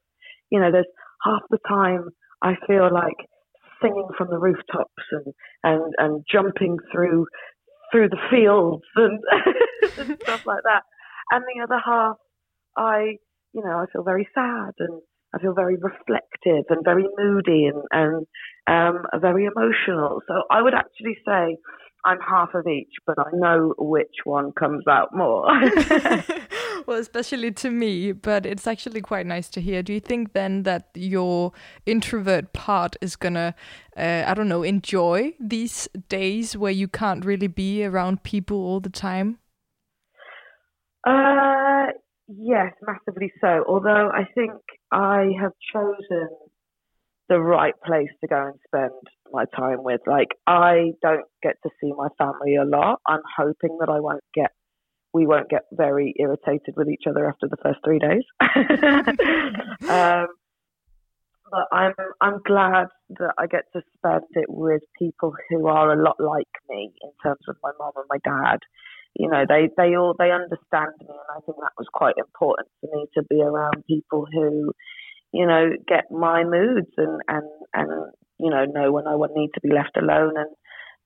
you 0.51 0.61
know, 0.61 0.71
there's 0.71 0.91
half 1.23 1.43
the 1.51 1.59
time 1.69 2.09
I 2.43 2.55
feel 2.67 2.93
like." 2.93 3.29
Singing 3.83 4.09
from 4.17 4.29
the 4.31 4.39
rooftops 4.39 5.05
and, 5.11 5.35
and, 5.63 5.93
and 5.99 6.25
jumping 6.31 6.79
through 6.91 7.27
through 7.95 8.09
the 8.09 8.19
fields 8.31 8.83
and, 8.97 9.21
and 9.99 10.21
stuff 10.23 10.45
like 10.47 10.63
that. 10.65 10.83
And 11.31 11.45
the 11.45 11.63
other 11.63 11.81
half, 11.85 12.17
I, 12.77 13.19
you 13.53 13.63
know, 13.63 13.79
I 13.79 13.87
feel 13.93 14.03
very 14.03 14.29
sad 14.35 14.73
and 14.79 15.01
I 15.35 15.39
feel 15.41 15.55
very 15.55 15.77
reflective 15.77 16.65
and 16.71 16.85
very 16.85 17.05
moody 17.17 17.67
and, 17.67 17.83
and 17.91 18.27
um, 18.67 19.05
very 19.21 19.47
emotional. 19.47 20.23
So 20.27 20.43
I 20.51 20.63
would 20.63 20.75
actually 20.75 21.17
say 21.27 21.57
I'm 22.05 22.19
half 22.21 22.55
of 22.55 22.67
each, 22.67 22.93
but 23.07 23.19
I 23.19 23.31
know 23.33 23.75
which 23.79 24.15
one 24.25 24.53
comes 24.53 24.87
out 24.87 25.15
more. 25.15 25.47
well, 26.87 26.99
especially 26.99 27.51
to 27.53 27.71
me, 27.71 28.13
but 28.13 28.45
it's 28.45 28.67
actually 28.67 29.01
quite 29.01 29.27
nice 29.27 29.49
to 29.51 29.61
hear. 29.61 29.83
Do 29.83 29.93
you 29.93 30.01
think 30.01 30.35
then 30.35 30.65
that 30.65 30.89
your 30.95 31.53
introvert 31.87 32.53
part 32.53 32.97
is 33.01 33.17
gonna, 33.17 33.55
uh, 33.97 34.25
I 34.27 34.35
don't 34.35 34.49
know, 34.49 34.63
enjoy 34.63 35.33
these 35.41 35.89
days 36.09 36.57
where 36.57 36.73
you 36.73 36.89
can't 36.89 37.25
really 37.25 37.49
be 37.49 37.85
around 37.85 38.23
people 38.23 38.59
all 38.59 38.81
the 38.81 38.91
time? 38.91 39.39
Uh, 41.07 41.87
yes, 42.29 42.73
massively 42.83 43.33
so. 43.41 43.65
Although 43.67 44.11
I 44.13 44.25
think 44.35 44.53
I 44.93 45.31
have 45.41 45.53
chosen 45.73 46.29
the 47.29 47.41
right 47.41 47.75
place 47.85 48.11
to 48.21 48.27
go 48.27 48.47
and 48.47 48.55
spend 48.67 48.93
my 49.33 49.45
time 49.57 49.83
with. 49.83 50.01
Like, 50.07 50.29
I 50.47 50.93
don't 51.03 51.27
get 51.43 51.57
to 51.63 51.71
see 51.81 51.93
my 51.97 52.09
family 52.19 52.57
a 52.57 52.65
lot. 52.65 53.01
I'm 53.07 53.23
hoping 53.37 53.79
that 53.81 53.89
I 53.89 54.01
won't 54.01 54.25
get, 54.35 54.51
we 55.13 55.27
won't 55.27 55.49
get 55.49 55.63
very 55.73 56.15
irritated 56.19 56.75
with 56.77 56.89
each 56.89 57.05
other 57.09 57.29
after 57.29 57.49
the 57.49 57.57
first 57.63 57.81
three 57.85 57.99
days. 57.99 58.25
um, 59.89 60.27
but 61.55 61.69
I'm 61.71 61.95
I'm 62.21 62.41
glad 62.45 62.89
that 63.11 63.35
I 63.39 63.47
get 63.47 63.65
to 63.75 63.83
spend 63.97 64.25
it 64.33 64.47
with 64.49 64.83
people 64.99 65.33
who 65.49 65.69
are 65.69 65.93
a 65.93 66.03
lot 66.03 66.17
like 66.19 66.49
me 66.69 66.93
in 67.03 67.11
terms 67.23 67.43
of 67.49 67.57
my 67.63 67.71
mom 67.79 67.93
and 67.97 68.07
my 68.11 68.19
dad. 68.25 68.59
You 69.15 69.29
know, 69.29 69.45
they 69.49 69.69
they 69.77 69.95
all 69.97 70.15
they 70.19 70.33
understand 70.33 70.93
me, 70.99 71.07
and 71.07 71.31
I 71.31 71.41
think 71.47 71.59
that 71.59 71.79
was 71.79 71.87
quite 71.93 72.17
important 72.19 72.69
for 72.81 72.91
me 72.97 73.07
to 73.15 73.23
be 73.31 73.41
around 73.41 73.85
people 73.87 74.27
who, 74.33 74.73
you 75.35 75.47
know, 75.47 75.71
get 75.89 76.05
my 76.13 76.45
moods 76.45 76.93
and 76.97 77.21
and 77.27 77.45
and 77.75 78.13
you 78.39 78.51
know 78.51 78.65
know 78.65 78.93
when 78.93 79.09
I 79.09 79.17
need 79.35 79.51
to 79.55 79.61
be 79.61 79.75
left 79.75 79.97
alone 79.97 80.35
and 80.37 80.51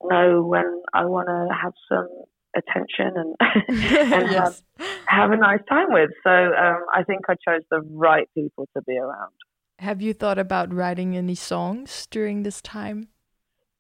know 0.05 0.43
when 0.43 0.83
I 0.93 1.07
want 1.07 1.29
to 1.29 1.49
have 1.63 1.73
some 1.89 2.09
attention 2.55 3.15
and 3.17 3.35
and 4.13 4.31
yes. 4.31 4.63
have, 4.77 4.89
have 5.07 5.31
a 5.31 5.37
nice 5.37 5.65
time 5.67 5.87
with. 5.89 6.11
So 6.23 6.31
um, 6.31 6.85
I 6.95 7.05
think 7.05 7.23
I 7.27 7.35
chose 7.35 7.63
the 7.71 7.81
right 7.91 8.29
people 8.35 8.69
to 8.77 8.83
be 8.83 8.99
around. 8.99 9.33
Have 9.79 10.03
you 10.03 10.13
thought 10.13 10.39
about 10.39 10.75
writing 10.75 11.17
any 11.17 11.35
songs 11.35 12.07
during 12.11 12.43
this 12.43 12.61
time? 12.61 13.09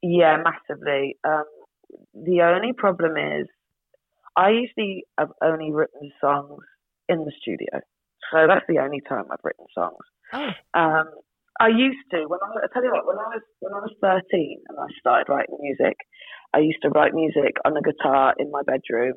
Yeah, 0.00 0.38
massively. 0.42 1.18
Um, 1.24 1.44
the 2.14 2.40
only 2.42 2.72
problem 2.72 3.16
is, 3.16 3.46
I 4.34 4.50
usually 4.50 5.04
have 5.18 5.30
only 5.42 5.72
written 5.72 6.10
songs 6.20 6.62
in 7.08 7.24
the 7.24 7.32
studio, 7.38 7.80
so 8.30 8.46
that's 8.46 8.64
the 8.68 8.78
only 8.78 9.02
time 9.06 9.24
I've 9.30 9.40
written 9.42 9.66
songs. 9.74 9.98
Oh. 10.32 10.50
Um, 10.74 11.06
I 11.60 11.68
used 11.68 12.06
to 12.12 12.26
when 12.26 12.38
I, 12.42 12.64
I 12.64 12.68
tell 12.72 12.84
you 12.84 12.92
what 12.92 13.06
when 13.06 13.18
I 13.18 13.34
was 13.34 13.42
when 13.60 13.72
I 13.72 13.80
was 13.80 13.94
thirteen 14.00 14.62
and 14.68 14.78
I 14.78 14.86
started 15.00 15.30
writing 15.30 15.58
music, 15.60 15.96
I 16.54 16.58
used 16.58 16.82
to 16.82 16.90
write 16.90 17.14
music 17.14 17.56
on 17.64 17.76
a 17.76 17.82
guitar 17.82 18.34
in 18.38 18.50
my 18.50 18.62
bedroom, 18.62 19.14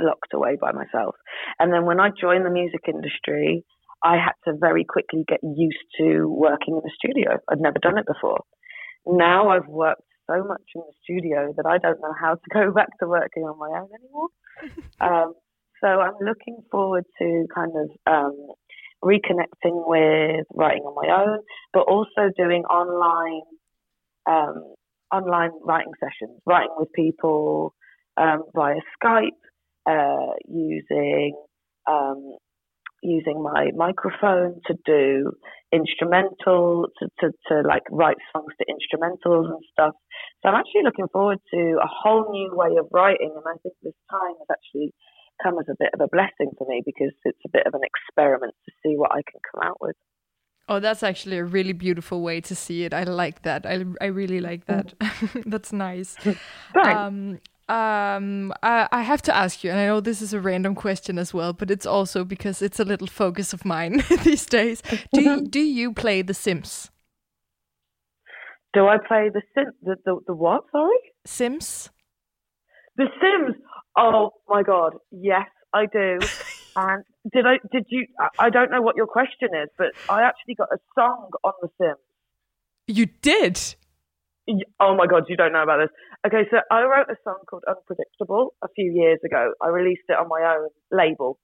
locked 0.00 0.32
away 0.34 0.56
by 0.60 0.72
myself. 0.72 1.16
And 1.58 1.72
then 1.72 1.84
when 1.84 2.00
I 2.00 2.10
joined 2.10 2.46
the 2.46 2.50
music 2.50 2.82
industry, 2.86 3.64
I 4.04 4.16
had 4.16 4.34
to 4.46 4.56
very 4.58 4.84
quickly 4.84 5.24
get 5.26 5.40
used 5.42 5.84
to 5.98 6.26
working 6.28 6.74
in 6.74 6.82
the 6.82 6.92
studio. 6.94 7.38
I'd 7.50 7.60
never 7.60 7.78
done 7.78 7.98
it 7.98 8.06
before. 8.06 8.40
Now 9.06 9.48
I've 9.48 9.66
worked 9.66 10.02
so 10.28 10.44
much 10.44 10.62
in 10.74 10.82
the 10.82 10.94
studio 11.02 11.52
that 11.56 11.66
I 11.66 11.78
don't 11.78 12.00
know 12.00 12.14
how 12.18 12.34
to 12.34 12.48
go 12.52 12.72
back 12.74 12.88
to 13.00 13.08
working 13.08 13.44
on 13.44 13.58
my 13.58 13.78
own 13.80 13.88
anymore. 13.98 14.28
um, 15.00 15.34
so 15.82 15.88
I'm 15.88 16.14
looking 16.20 16.58
forward 16.70 17.04
to 17.18 17.46
kind 17.52 17.72
of 17.74 17.90
um, 18.06 18.36
reconnecting 19.02 19.86
with 19.86 20.46
writing 20.54 20.82
on 20.82 20.94
my 20.94 21.24
own, 21.24 21.38
but 21.72 21.80
also 21.80 22.30
doing 22.36 22.64
online 22.64 23.42
um, 24.26 24.74
online 25.12 25.50
writing 25.64 25.92
sessions, 26.00 26.40
writing 26.46 26.74
with 26.76 26.92
people 26.92 27.74
um, 28.16 28.44
via 28.54 28.76
Skype, 29.02 29.30
uh, 29.86 30.34
using 30.48 31.34
um, 31.88 32.36
using 33.02 33.42
my 33.42 33.70
microphone 33.74 34.60
to 34.66 34.74
do 34.86 35.32
instrumental 35.72 36.86
to, 36.98 37.08
to, 37.18 37.32
to 37.48 37.66
like 37.66 37.82
write 37.90 38.16
songs 38.32 38.52
to 38.58 38.64
instrumentals 38.70 39.46
and 39.46 39.64
stuff. 39.72 39.94
So 40.42 40.48
I'm 40.48 40.54
actually 40.54 40.82
looking 40.84 41.08
forward 41.12 41.38
to 41.52 41.78
a 41.82 41.88
whole 41.88 42.30
new 42.30 42.54
way 42.54 42.76
of 42.78 42.86
writing 42.92 43.32
and 43.34 43.42
I 43.44 43.58
think 43.62 43.74
this 43.82 43.94
time 44.10 44.36
is 44.40 44.46
actually 44.50 44.94
come 45.42 45.58
as 45.58 45.66
a 45.68 45.76
bit 45.78 45.90
of 45.94 46.00
a 46.00 46.08
blessing 46.08 46.52
for 46.56 46.66
me 46.68 46.82
because 46.84 47.12
it's 47.24 47.38
a 47.44 47.48
bit 47.48 47.66
of 47.66 47.74
an 47.74 47.80
experiment 47.84 48.54
to 48.66 48.72
see 48.82 48.96
what 48.96 49.12
I 49.12 49.22
can 49.22 49.40
come 49.52 49.68
out 49.68 49.78
with. 49.80 49.96
Oh, 50.68 50.80
that's 50.80 51.02
actually 51.02 51.38
a 51.38 51.44
really 51.44 51.72
beautiful 51.72 52.22
way 52.22 52.40
to 52.42 52.54
see 52.54 52.84
it. 52.84 52.94
I 52.94 53.02
like 53.04 53.42
that. 53.42 53.66
I, 53.66 53.84
I 54.00 54.06
really 54.06 54.40
like 54.40 54.66
that. 54.66 54.94
that's 55.46 55.72
nice. 55.72 56.16
Um, 56.74 57.38
um, 57.68 58.52
I, 58.62 58.88
I 58.90 59.02
have 59.02 59.22
to 59.22 59.36
ask 59.36 59.62
you, 59.62 59.70
and 59.70 59.78
I 59.78 59.86
know 59.86 60.00
this 60.00 60.20
is 60.20 60.32
a 60.32 60.40
random 60.40 60.74
question 60.74 61.18
as 61.18 61.32
well, 61.32 61.52
but 61.52 61.70
it's 61.70 61.86
also 61.86 62.24
because 62.24 62.60
it's 62.60 62.80
a 62.80 62.84
little 62.84 63.06
focus 63.06 63.52
of 63.52 63.64
mine 63.64 64.02
these 64.24 64.46
days. 64.46 64.82
Do 65.12 65.22
you, 65.22 65.46
do 65.46 65.60
you 65.60 65.92
play 65.92 66.22
The 66.22 66.34
Sims? 66.34 66.90
Do 68.74 68.86
I 68.86 68.96
play 69.06 69.28
the 69.32 69.42
Sim? 69.54 69.72
The, 69.82 69.96
the, 70.04 70.18
the 70.26 70.34
what? 70.34 70.64
Sorry? 70.72 70.98
Sims? 71.26 71.90
The 72.96 73.06
Sims. 73.20 73.56
Oh 73.96 74.30
my 74.48 74.62
god, 74.62 74.94
yes, 75.10 75.46
I 75.72 75.86
do. 75.86 76.18
and 76.76 77.04
did 77.32 77.46
I? 77.46 77.58
Did 77.70 77.84
you? 77.88 78.06
I- 78.38 78.50
don't 78.50 78.70
know 78.70 78.82
what 78.82 78.96
your 78.96 79.06
question 79.06 79.50
is, 79.62 79.68
but 79.78 79.88
I 80.08 80.22
actually 80.22 80.54
got 80.54 80.68
a 80.72 80.78
song 80.94 81.30
on 81.44 81.52
The 81.60 81.68
Sims. 81.78 81.98
You 82.86 83.06
did? 83.06 83.60
Oh 84.80 84.96
my 84.96 85.06
god, 85.06 85.24
you 85.28 85.36
don't 85.36 85.52
know 85.52 85.62
about 85.62 85.78
this. 85.78 85.90
Okay, 86.26 86.48
so 86.50 86.58
I 86.70 86.82
wrote 86.82 87.06
a 87.10 87.16
song 87.24 87.38
called 87.48 87.62
Unpredictable 87.68 88.54
a 88.62 88.68
few 88.74 88.92
years 88.92 89.18
ago. 89.24 89.52
I 89.62 89.68
released 89.68 90.02
it 90.08 90.14
on 90.18 90.28
my 90.28 90.56
own 90.56 90.68
label. 90.90 91.38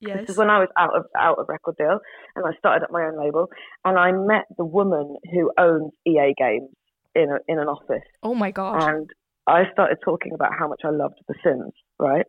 Yes. 0.00 0.20
This 0.20 0.30
is 0.30 0.36
when 0.38 0.48
I 0.48 0.60
was 0.60 0.68
out 0.78 0.96
of 0.96 1.06
out 1.16 1.38
of 1.38 1.48
record 1.48 1.74
deal, 1.76 1.98
and 2.36 2.44
I 2.46 2.56
started 2.58 2.84
at 2.84 2.92
my 2.92 3.02
own 3.06 3.18
label. 3.18 3.48
And 3.84 3.98
I 3.98 4.12
met 4.12 4.44
the 4.56 4.64
woman 4.64 5.16
who 5.32 5.50
owns 5.58 5.92
EA 6.06 6.34
Games 6.38 6.70
in 7.16 7.28
a, 7.32 7.38
in 7.52 7.58
an 7.58 7.66
office, 7.66 8.06
Oh 8.22 8.34
my 8.34 8.52
god. 8.52 8.80
and 8.88 9.10
I 9.48 9.64
started 9.72 9.98
talking 10.04 10.32
about 10.34 10.52
how 10.58 10.68
much 10.68 10.82
I 10.84 10.90
loved 10.90 11.16
The 11.26 11.34
Sims, 11.42 11.72
right? 11.98 12.26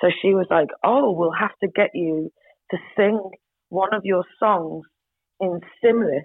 So 0.00 0.08
she 0.22 0.34
was 0.34 0.46
like, 0.50 0.68
"Oh, 0.84 1.12
we'll 1.12 1.32
have 1.32 1.56
to 1.62 1.68
get 1.68 1.90
you 1.94 2.30
to 2.70 2.78
sing 2.96 3.20
one 3.68 3.92
of 3.92 4.04
your 4.04 4.24
songs 4.38 4.86
in 5.40 5.60
Simlish." 5.82 6.22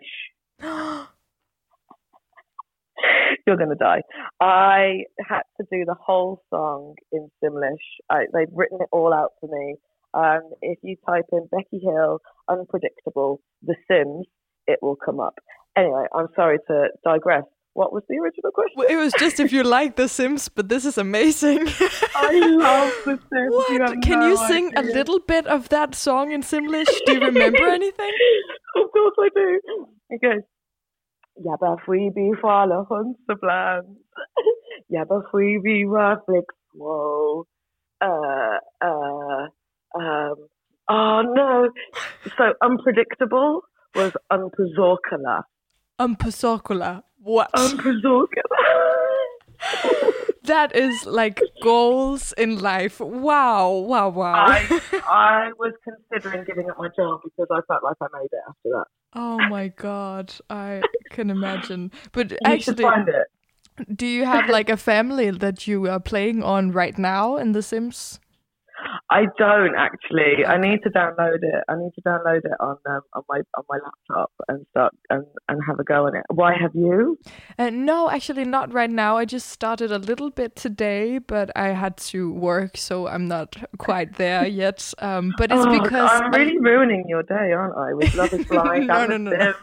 You're 3.46 3.58
gonna 3.58 3.76
die. 3.76 4.02
I 4.40 5.04
had 5.28 5.44
to 5.60 5.66
do 5.72 5.84
the 5.86 5.96
whole 6.00 6.42
song 6.50 6.96
in 7.12 7.30
Simlish. 7.44 7.86
I, 8.10 8.26
they've 8.34 8.48
written 8.54 8.80
it 8.82 8.90
all 8.92 9.14
out 9.14 9.32
for 9.42 9.50
me. 9.50 9.76
Um, 10.14 10.52
if 10.62 10.80
you 10.82 10.96
type 11.06 11.26
in 11.32 11.48
Becky 11.52 11.80
Hill, 11.84 12.20
unpredictable, 12.48 13.42
The 13.64 13.76
Sims, 13.90 14.28
it 14.68 14.80
will 14.82 14.96
come 14.96 15.20
up. 15.20 15.36
Anyway, 15.76 16.06
I'm 16.16 16.28
sorry 16.36 16.60
to 16.68 16.88
digress. 17.04 17.44
What 17.76 17.92
was 17.92 18.04
the 18.08 18.16
original 18.16 18.52
question? 18.52 18.76
Well, 18.78 18.88
it 18.88 18.96
was 18.96 19.12
just 19.20 19.40
if 19.42 19.52
you 19.52 19.64
like 19.64 19.98
The 19.98 20.08
Sims, 20.08 20.48
but 20.48 20.70
this 20.70 20.86
is 20.86 20.98
amazing. 20.98 21.68
I 22.16 22.32
love 22.64 22.94
The 23.04 23.20
Sims. 23.30 23.54
What? 23.54 23.82
have 23.82 24.02
Can 24.02 24.20
no 24.22 24.28
you 24.30 24.38
sing 24.48 24.72
a 24.78 24.82
little 24.82 25.20
bit 25.20 25.46
of 25.46 25.68
that 25.70 25.94
song 25.94 26.32
in 26.32 26.42
Simlish? 26.42 26.88
Do 27.06 27.14
you 27.14 27.20
remember 27.20 27.68
anything? 27.68 28.12
Of 28.78 28.92
course 28.92 29.16
I 29.20 29.30
do. 29.36 29.60
It 30.10 30.22
goes, 30.22 30.44
Ja, 31.38 31.58
bara 31.58 31.78
freebie 31.86 32.36
för 32.42 32.50
alla 32.50 32.84
hundsbland. 32.84 33.98
Ja, 34.88 35.06
bara 35.10 35.24
freebie 35.32 35.86
var 35.88 36.22
flex 36.26 36.46
whoa. 36.74 37.46
Uh, 38.04 38.60
uh, 38.88 39.48
um, 40.02 40.48
oh 40.88 41.22
no. 41.22 41.72
So 42.38 42.54
unpredictable 42.62 43.62
was 43.96 44.14
unpredictable. 44.30 45.44
Umpasokula. 46.00 47.02
What? 47.26 47.50
That 50.44 50.76
is 50.76 51.08
like 51.08 51.42
goals 51.64 52.32
in 52.38 52.60
life. 52.60 53.00
Wow, 53.00 53.72
wow, 53.72 54.10
wow. 54.10 54.34
I, 54.46 54.82
I 55.08 55.52
was 55.58 55.74
considering 55.84 56.44
giving 56.46 56.70
up 56.70 56.78
my 56.78 56.90
job 56.96 57.22
because 57.24 57.48
I 57.52 57.62
felt 57.68 57.84
like 57.84 57.98
I 58.00 58.06
made 58.14 58.30
it 58.32 58.44
after 58.48 58.70
that. 58.70 58.86
oh 59.16 59.40
my 59.50 59.70
god, 59.70 60.34
I 60.52 60.84
can 61.10 61.32
imagine. 61.32 61.92
But 62.12 62.30
You 62.30 62.38
actually, 62.46 62.84
find 62.84 63.10
it. 63.10 63.26
do 63.98 64.06
you 64.06 64.26
have 64.26 64.48
like 64.48 64.70
a 64.70 64.78
family 64.78 65.32
that 65.32 65.66
you 65.66 65.88
are 65.90 66.00
playing 66.00 66.44
on 66.44 66.72
right 66.72 66.96
now 66.96 67.38
in 67.38 67.54
The 67.54 67.64
Sims? 67.64 68.20
I 69.10 69.26
don't 69.38 69.76
actually. 69.76 70.46
I 70.46 70.58
need 70.58 70.82
to 70.84 70.90
download 70.90 71.40
it. 71.42 71.64
I 71.68 71.76
need 71.76 71.92
to 71.96 72.02
download 72.02 72.40
it 72.40 72.52
on 72.60 72.78
um, 72.88 73.02
on 73.14 73.24
my 73.30 73.42
on 73.58 73.64
my 73.70 73.78
laptop 73.84 74.32
and 74.48 74.66
start 74.72 74.94
and, 75.10 75.26
and 75.48 75.62
have 75.68 75.80
a 75.80 75.84
go 75.84 76.08
on 76.08 76.16
it. 76.16 76.24
Why 76.34 76.54
have 76.60 76.72
you? 76.74 77.18
Uh, 77.58 77.70
no, 77.70 78.10
actually, 78.10 78.46
not 78.46 78.74
right 78.74 78.90
now. 78.90 79.18
I 79.18 79.26
just 79.26 79.50
started 79.50 79.92
a 79.92 80.00
little 80.00 80.30
bit 80.30 80.56
today, 80.56 81.20
but 81.20 81.52
I 81.56 81.70
had 81.70 81.98
to 81.98 82.32
work, 82.32 82.78
so 82.78 83.08
I'm 83.08 83.28
not 83.28 83.56
quite 83.78 84.16
there 84.16 84.46
yet. 84.48 84.94
Um, 85.00 85.34
but 85.38 85.52
it's 85.52 85.66
Oh, 85.66 85.82
because 85.82 86.10
I'm 86.12 86.32
really 86.32 86.60
ruining 86.60 87.06
your 87.08 87.24
day, 87.24 87.52
aren't 87.54 87.78
I? 87.78 87.94
With 87.94 88.14
Love 88.16 88.34
Is 88.34 88.46
Blind 88.50 88.88
No, 88.88 89.06
no, 89.06 89.18
no, 89.18 89.32
no. 89.32 89.54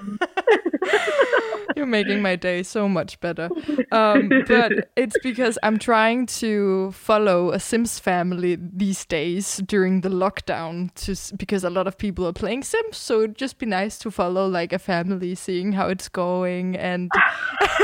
You're 1.76 1.86
making 1.86 2.20
my 2.20 2.36
day 2.36 2.62
so 2.62 2.88
much 2.88 3.18
better. 3.20 3.48
Um, 3.90 4.28
but 4.46 4.90
it's 4.96 5.16
because 5.22 5.58
I'm 5.62 5.78
trying 5.78 6.26
to 6.26 6.92
follow 6.92 7.52
a 7.52 7.60
Sims 7.60 7.98
family 7.98 8.58
these 8.60 9.04
days 9.04 9.58
during 9.66 10.02
the 10.02 10.08
lockdown, 10.08 10.92
to 11.06 11.36
because 11.36 11.64
a 11.64 11.70
lot 11.70 11.86
of 11.86 11.96
people 11.96 12.26
are 12.26 12.32
playing 12.32 12.62
Sims. 12.62 12.96
So 12.96 13.22
it'd 13.22 13.36
just 13.36 13.58
be 13.58 13.66
nice 13.66 13.98
to 14.00 14.10
follow 14.10 14.46
like 14.46 14.72
a 14.72 14.78
family, 14.78 15.34
seeing 15.34 15.72
how 15.72 15.88
it's 15.88 16.08
going, 16.08 16.76
and 16.76 17.10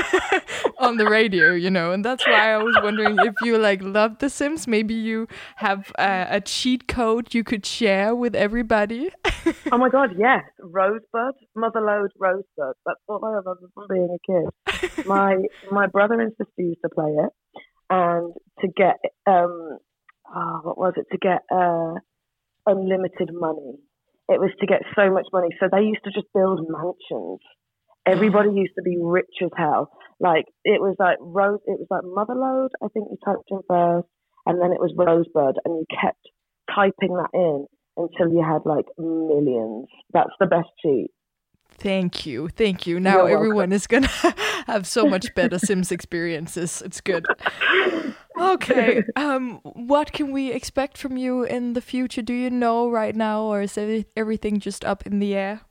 on 0.79 0.97
the 0.97 1.09
radio, 1.09 1.53
you 1.53 1.71
know. 1.71 1.93
And 1.93 2.05
that's 2.05 2.27
why 2.27 2.53
I 2.53 2.59
was 2.59 2.77
wondering 2.83 3.17
if 3.21 3.35
you 3.43 3.59
like 3.59 3.83
love 3.83 4.19
The 4.19 4.29
Sims. 4.29 4.67
Maybe 4.67 4.95
you 4.95 5.29
have 5.57 5.93
a 5.99 6.41
cheat 6.45 6.89
code 6.89 7.35
you 7.35 7.45
could 7.45 7.65
share 7.65 8.15
with 8.15 8.35
everybody. 8.35 9.11
Oh 9.73 9.79
my 9.79 9.89
god, 9.89 10.11
yes, 10.19 10.43
Rosebud, 10.61 11.35
Motherlode 11.57 12.09
Rosebud. 12.19 12.45
That's 12.59 13.01
all 13.09 13.25
I 13.25 13.31
remember 13.31 13.69
from 13.75 13.87
being 13.89 14.15
a 14.15 14.21
kid. 14.27 15.07
my 15.07 15.37
my 15.71 15.87
brother 15.87 16.21
and 16.21 16.33
sister 16.33 16.63
used 16.63 16.81
to 16.85 16.91
play 16.91 17.11
it, 17.11 17.31
and 17.91 18.33
to 18.61 18.69
get 18.77 18.97
um, 19.27 19.79
oh, 20.35 20.61
what 20.63 20.79
was 20.79 20.95
it? 20.97 21.07
To 21.13 21.19
get 21.19 21.43
uh, 21.53 21.95
unlimited 22.67 23.31
money. 23.33 23.79
It 24.29 24.41
was 24.41 24.51
to 24.61 24.67
get 24.67 24.83
so 24.95 25.11
much 25.11 25.27
money. 25.33 25.49
So 25.59 25.69
they 25.73 25.83
used 25.83 26.05
to 26.05 26.11
just 26.11 26.27
build 26.35 26.61
mansions. 26.69 27.41
Everybody 28.05 28.51
used 28.51 28.75
to 28.77 28.83
be 28.83 28.99
rich 29.01 29.41
as 29.43 29.51
hell. 29.57 29.91
Like 30.21 30.45
it 30.65 30.81
was 30.81 30.97
like 30.99 31.17
rose. 31.21 31.61
It 31.67 31.79
was 31.79 31.89
like 31.91 32.05
Motherlode. 32.05 32.73
I 32.83 32.89
think 32.93 33.09
you 33.11 33.19
typed 33.25 33.49
in 33.51 33.61
first, 33.69 34.09
and 34.47 34.61
then 34.61 34.73
it 34.73 34.81
was 34.81 34.93
Rosebud, 34.97 35.57
and 35.65 35.77
you 35.77 35.85
kept 35.89 36.21
typing 36.75 37.17
that 37.17 37.31
in 37.33 37.67
until 37.97 38.33
you 38.33 38.43
had 38.43 38.63
like 38.65 38.87
millions. 38.99 39.87
That's 40.13 40.33
the 40.41 40.47
best 40.47 40.69
cheat. 40.83 41.11
Thank 41.71 42.27
you. 42.27 42.49
Thank 42.49 42.87
you. 42.87 42.99
Now 42.99 43.11
You're 43.13 43.25
welcome. 43.25 43.37
everyone 43.37 43.73
is 43.73 43.87
going 43.87 44.03
to 44.21 44.35
have 44.67 44.87
so 44.87 45.07
much 45.07 45.33
better 45.35 45.59
Sims 45.59 45.93
experiences. 45.93 46.83
It's 46.83 47.01
good. 47.01 47.25
Okay. 48.39 49.03
Um 49.17 49.61
what 49.63 50.13
can 50.13 50.33
we 50.33 50.53
expect 50.53 50.97
from 50.97 51.17
you 51.17 51.43
in 51.45 51.73
the 51.75 51.81
future? 51.81 52.23
Do 52.23 52.33
you 52.33 52.51
know 52.51 52.89
right 52.91 53.15
now 53.15 53.43
or 53.43 53.63
is 53.63 53.79
everything 54.17 54.61
just 54.61 54.85
up 54.85 55.07
in 55.07 55.19
the 55.19 55.35
air? 55.35 55.63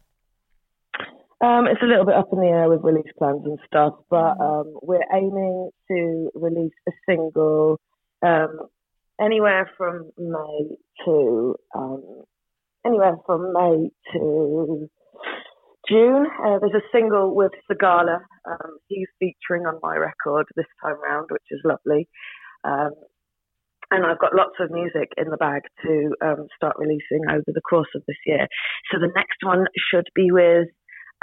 Um, 1.40 1.68
it's 1.68 1.82
a 1.84 1.86
little 1.86 2.06
bit 2.06 2.16
up 2.16 2.30
in 2.34 2.40
the 2.40 2.48
air 2.48 2.68
with 2.68 2.84
release 2.84 3.12
plans 3.18 3.46
and 3.46 3.60
stuff, 3.68 3.94
but 4.10 4.40
um, 4.42 4.74
we're 4.82 5.06
aiming 5.14 5.70
to 5.88 6.32
release 6.34 6.74
a 6.88 6.92
single 7.08 7.80
um, 8.26 8.60
anywhere 9.22 9.70
from 9.78 10.10
May 10.18 10.78
to 11.06 11.56
um, 11.76 12.24
anywhere 12.84 13.18
from 13.28 13.54
May 13.54 13.92
to 14.14 14.90
June. 15.90 16.28
Uh, 16.44 16.60
there's 16.60 16.76
a 16.76 16.88
single 16.92 17.36
with 17.36 17.52
Sigala. 17.70 18.20
Um, 18.46 18.78
he's 18.88 19.08
featuring 19.20 19.66
on 19.66 19.80
my 19.82 19.96
record 19.96 20.46
this 20.56 20.66
time 20.84 20.98
round, 21.02 21.28
which 21.32 21.44
is 21.52 21.62
lovely. 21.64 22.08
Um, 22.64 22.92
and 23.90 24.06
I've 24.06 24.20
got 24.20 24.36
lots 24.36 24.56
of 24.60 24.70
music 24.70 25.10
in 25.16 25.30
the 25.30 25.38
bag 25.38 25.62
to 25.84 26.12
um, 26.22 26.48
start 26.56 26.76
releasing 26.78 27.24
over 27.30 27.46
the 27.48 27.62
course 27.62 27.88
of 27.96 28.04
this 28.08 28.18
year. 28.26 28.48
So 28.92 29.00
the 29.00 29.12
next 29.16 29.38
one 29.44 29.66
should 29.90 30.08
be 30.14 30.32
with 30.32 30.68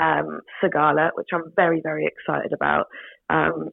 um, 0.02 0.40
Sigala, 0.62 1.10
which 1.14 1.28
I'm 1.32 1.52
very, 1.56 1.80
very 1.82 2.06
excited 2.06 2.52
about. 2.54 2.86
Um, 3.28 3.68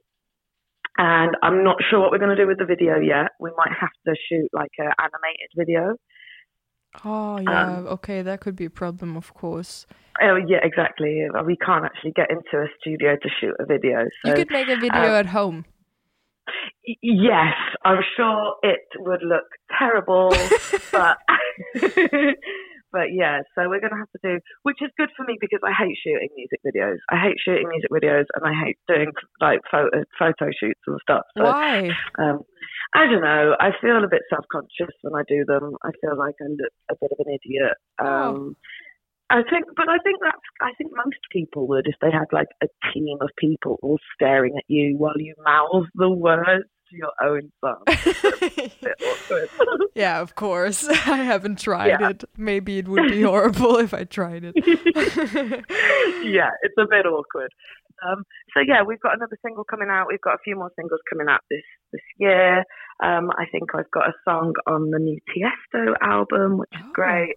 and 0.97 1.37
I'm 1.41 1.63
not 1.63 1.77
sure 1.89 1.99
what 1.99 2.11
we're 2.11 2.19
going 2.19 2.35
to 2.35 2.41
do 2.41 2.47
with 2.47 2.59
the 2.59 2.65
video 2.65 2.99
yet. 2.99 3.31
We 3.39 3.51
might 3.55 3.71
have 3.79 3.95
to 4.07 4.13
shoot 4.27 4.49
like 4.51 4.71
an 4.77 4.91
animated 4.99 5.49
video. 5.55 5.95
Oh 7.03 7.39
yeah. 7.39 7.83
okay, 7.95 8.21
that 8.21 8.41
could 8.41 8.55
be 8.55 8.65
a 8.65 8.69
problem, 8.69 9.15
of 9.15 9.33
course. 9.33 9.85
Oh, 10.21 10.35
yeah, 10.35 10.59
exactly. 10.61 11.25
We 11.45 11.57
can't 11.57 11.85
actually 11.85 12.11
get 12.11 12.29
into 12.29 12.63
a 12.63 12.67
studio 12.79 13.15
to 13.15 13.29
shoot 13.39 13.55
a 13.59 13.65
video. 13.65 14.05
So, 14.23 14.29
you 14.29 14.35
could 14.35 14.51
make 14.51 14.67
a 14.67 14.75
video 14.75 15.09
um, 15.09 15.19
at 15.19 15.25
home. 15.27 15.65
yes, 17.01 17.55
I'm 17.85 18.01
sure 18.17 18.55
it 18.61 18.85
would 18.99 19.21
look 19.23 19.45
terrible, 19.79 20.29
but 20.91 21.17
but 22.91 23.07
yeah. 23.13 23.39
So 23.55 23.69
we're 23.69 23.79
going 23.79 23.93
to 23.93 24.03
have 24.03 24.11
to 24.11 24.19
do, 24.21 24.39
which 24.63 24.77
is 24.81 24.91
good 24.97 25.09
for 25.15 25.25
me 25.25 25.37
because 25.39 25.61
I 25.65 25.71
hate 25.71 25.97
shooting 26.03 26.29
music 26.35 26.59
videos. 26.65 26.97
I 27.09 27.17
hate 27.17 27.37
shooting 27.43 27.69
music 27.69 27.89
videos, 27.89 28.25
and 28.35 28.45
I 28.45 28.53
hate 28.65 28.77
doing 28.87 29.11
like 29.39 29.61
photo 29.71 30.03
photo 30.19 30.51
shoots 30.59 30.81
and 30.85 30.99
stuff. 31.01 31.23
So, 31.37 31.45
Why? 31.45 31.91
Um, 32.19 32.41
I 32.93 33.05
don't 33.07 33.21
know. 33.21 33.55
I 33.59 33.69
feel 33.81 34.03
a 34.03 34.07
bit 34.09 34.21
self 34.29 34.45
conscious 34.51 34.93
when 35.01 35.15
I 35.15 35.23
do 35.27 35.45
them. 35.45 35.75
I 35.83 35.91
feel 36.01 36.17
like 36.17 36.35
I 36.41 36.45
look 36.49 36.71
a 36.89 36.95
bit 36.99 37.11
of 37.11 37.25
an 37.25 37.33
idiot. 37.33 37.77
Um, 37.99 38.55
I 39.29 39.43
think, 39.49 39.65
but 39.77 39.87
I 39.89 39.97
think 40.03 40.19
that's. 40.21 40.37
I 40.61 40.71
think 40.77 40.91
most 40.93 41.17
people 41.31 41.67
would 41.69 41.87
if 41.87 41.95
they 42.01 42.11
had 42.11 42.25
like 42.33 42.49
a 42.61 42.67
team 42.93 43.17
of 43.21 43.29
people 43.37 43.79
all 43.81 43.97
staring 44.13 44.55
at 44.57 44.65
you 44.67 44.97
while 44.97 45.17
you 45.17 45.35
mouth 45.45 45.85
the 45.95 46.09
words 46.09 46.65
to 46.89 46.95
your 46.97 47.13
own 47.23 47.51
song. 47.63 47.83
Yeah, 49.95 50.21
of 50.21 50.35
course. 50.35 50.87
I 50.89 51.17
haven't 51.17 51.59
tried 51.59 51.99
Yeah. 51.99 52.09
it. 52.09 52.23
Maybe 52.37 52.77
it 52.79 52.87
would 52.87 53.09
be 53.09 53.21
horrible 53.23 53.77
if 53.77 53.93
I 53.93 54.05
tried 54.05 54.43
it. 54.45 54.55
yeah, 56.23 56.49
it's 56.63 56.75
a 56.77 56.85
bit 56.89 57.05
awkward. 57.05 57.51
Um, 58.05 58.23
so 58.53 58.61
yeah, 58.65 58.81
we've 58.83 58.99
got 58.99 59.15
another 59.15 59.37
single 59.45 59.63
coming 59.63 59.89
out. 59.89 60.07
We've 60.07 60.21
got 60.21 60.35
a 60.35 60.43
few 60.43 60.55
more 60.55 60.71
singles 60.75 60.99
coming 61.09 61.27
out 61.29 61.41
this 61.49 61.63
this 61.93 62.01
year. 62.17 62.59
Um, 63.03 63.29
I 63.37 63.45
think 63.51 63.75
I've 63.75 63.91
got 63.91 64.09
a 64.09 64.13
song 64.25 64.53
on 64.67 64.91
the 64.91 64.99
new 64.99 65.19
Tiesto 65.29 65.93
album, 66.01 66.57
which 66.57 66.69
is 66.73 66.81
Oh. 66.85 66.91
great. 66.93 67.35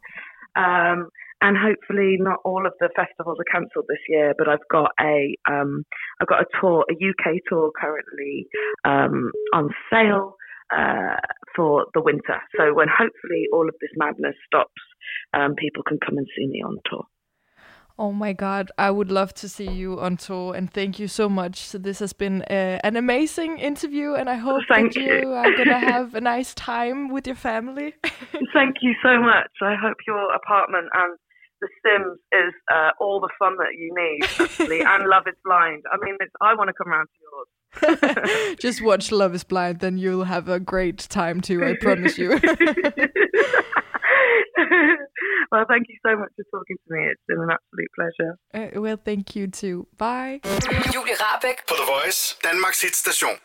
Um, 0.56 1.08
and 1.42 1.56
hopefully, 1.58 2.16
not 2.18 2.38
all 2.44 2.64
of 2.66 2.72
the 2.80 2.88
festivals 2.96 3.38
are 3.38 3.52
cancelled 3.52 3.86
this 3.88 3.98
year, 4.08 4.34
but 4.38 4.48
I've 4.48 4.66
got 4.70 4.92
a 5.00 5.36
um, 5.50 5.84
I've 6.20 6.28
got 6.28 6.40
a 6.40 6.46
tour, 6.60 6.84
a 6.90 6.94
UK 6.94 7.40
tour 7.48 7.70
currently 7.78 8.46
um, 8.84 9.30
on 9.52 9.68
sale 9.92 10.36
uh, 10.74 11.16
for 11.54 11.86
the 11.92 12.00
winter. 12.00 12.40
So 12.56 12.72
when 12.72 12.88
hopefully 12.88 13.46
all 13.52 13.68
of 13.68 13.74
this 13.80 13.90
madness 13.96 14.36
stops, 14.46 14.80
um, 15.34 15.54
people 15.56 15.82
can 15.82 15.98
come 15.98 16.16
and 16.16 16.26
see 16.36 16.46
me 16.46 16.62
on 16.62 16.78
tour. 16.88 17.04
Oh 17.96 18.10
my 18.10 18.32
god, 18.32 18.72
I 18.76 18.90
would 18.90 19.12
love 19.12 19.32
to 19.34 19.48
see 19.48 19.70
you 19.70 20.00
on 20.00 20.16
tour 20.16 20.52
and 20.54 20.68
thank 20.72 20.98
you 20.98 21.06
so 21.06 21.28
much. 21.28 21.60
So 21.60 21.78
this 21.78 22.00
has 22.00 22.12
been 22.12 22.42
uh, 22.42 22.80
an 22.82 22.96
amazing 22.96 23.58
interview 23.58 24.14
and 24.14 24.28
I 24.28 24.34
hope 24.34 24.62
Thank 24.68 24.94
that 24.94 25.00
you. 25.00 25.20
you 25.20 25.32
are 25.32 25.52
going 25.52 25.68
to 25.68 25.78
have 25.78 26.14
a 26.16 26.20
nice 26.20 26.54
time 26.54 27.08
with 27.08 27.24
your 27.24 27.36
family. 27.36 27.94
Thank 28.52 28.76
you 28.82 28.94
so 29.00 29.20
much. 29.20 29.50
I 29.62 29.76
hope 29.80 29.98
your 30.08 30.34
apartment 30.34 30.88
and 30.92 31.16
The 31.60 31.68
Sims 31.84 32.18
is 32.32 32.52
uh, 32.72 32.90
all 33.00 33.20
the 33.20 33.30
fun 33.38 33.56
that 33.58 33.74
you 33.78 33.94
need, 33.96 34.24
actually, 34.40 34.80
and 34.80 35.04
Love 35.08 35.28
is 35.28 35.36
Blind. 35.44 35.84
I 35.92 35.96
mean, 36.04 36.16
I 36.40 36.54
want 36.54 36.68
to 36.68 36.74
come 36.74 36.90
round 36.90 37.08
to 37.08 37.18
yours. 37.22 38.56
Just 38.58 38.82
watch 38.82 39.12
Love 39.12 39.34
is 39.36 39.44
Blind 39.44 39.78
then 39.78 39.98
you'll 39.98 40.24
have 40.24 40.48
a 40.48 40.58
great 40.58 40.98
time 40.98 41.40
too, 41.40 41.64
I 41.64 41.76
promise 41.80 42.18
you. 42.18 42.40
well, 45.52 45.64
thank 45.68 45.86
you 45.88 45.96
so 46.06 46.16
much 46.16 46.30
for 46.36 46.44
talking 46.50 46.76
to 46.76 46.94
me. 46.94 47.00
It's 47.10 47.22
been 47.26 47.40
an 47.40 47.50
absolute 47.50 47.90
pleasure. 47.94 48.38
Uh, 48.52 48.80
well, 48.80 48.98
thank 49.04 49.36
you 49.36 49.46
too. 49.46 49.86
Bye. 49.96 50.40
Julie 50.92 51.16
Rabeck 51.16 51.66
På 51.66 51.74
The 51.74 51.84
Voice, 51.84 52.36
Danmarks 52.42 52.82
hitstation. 52.82 53.38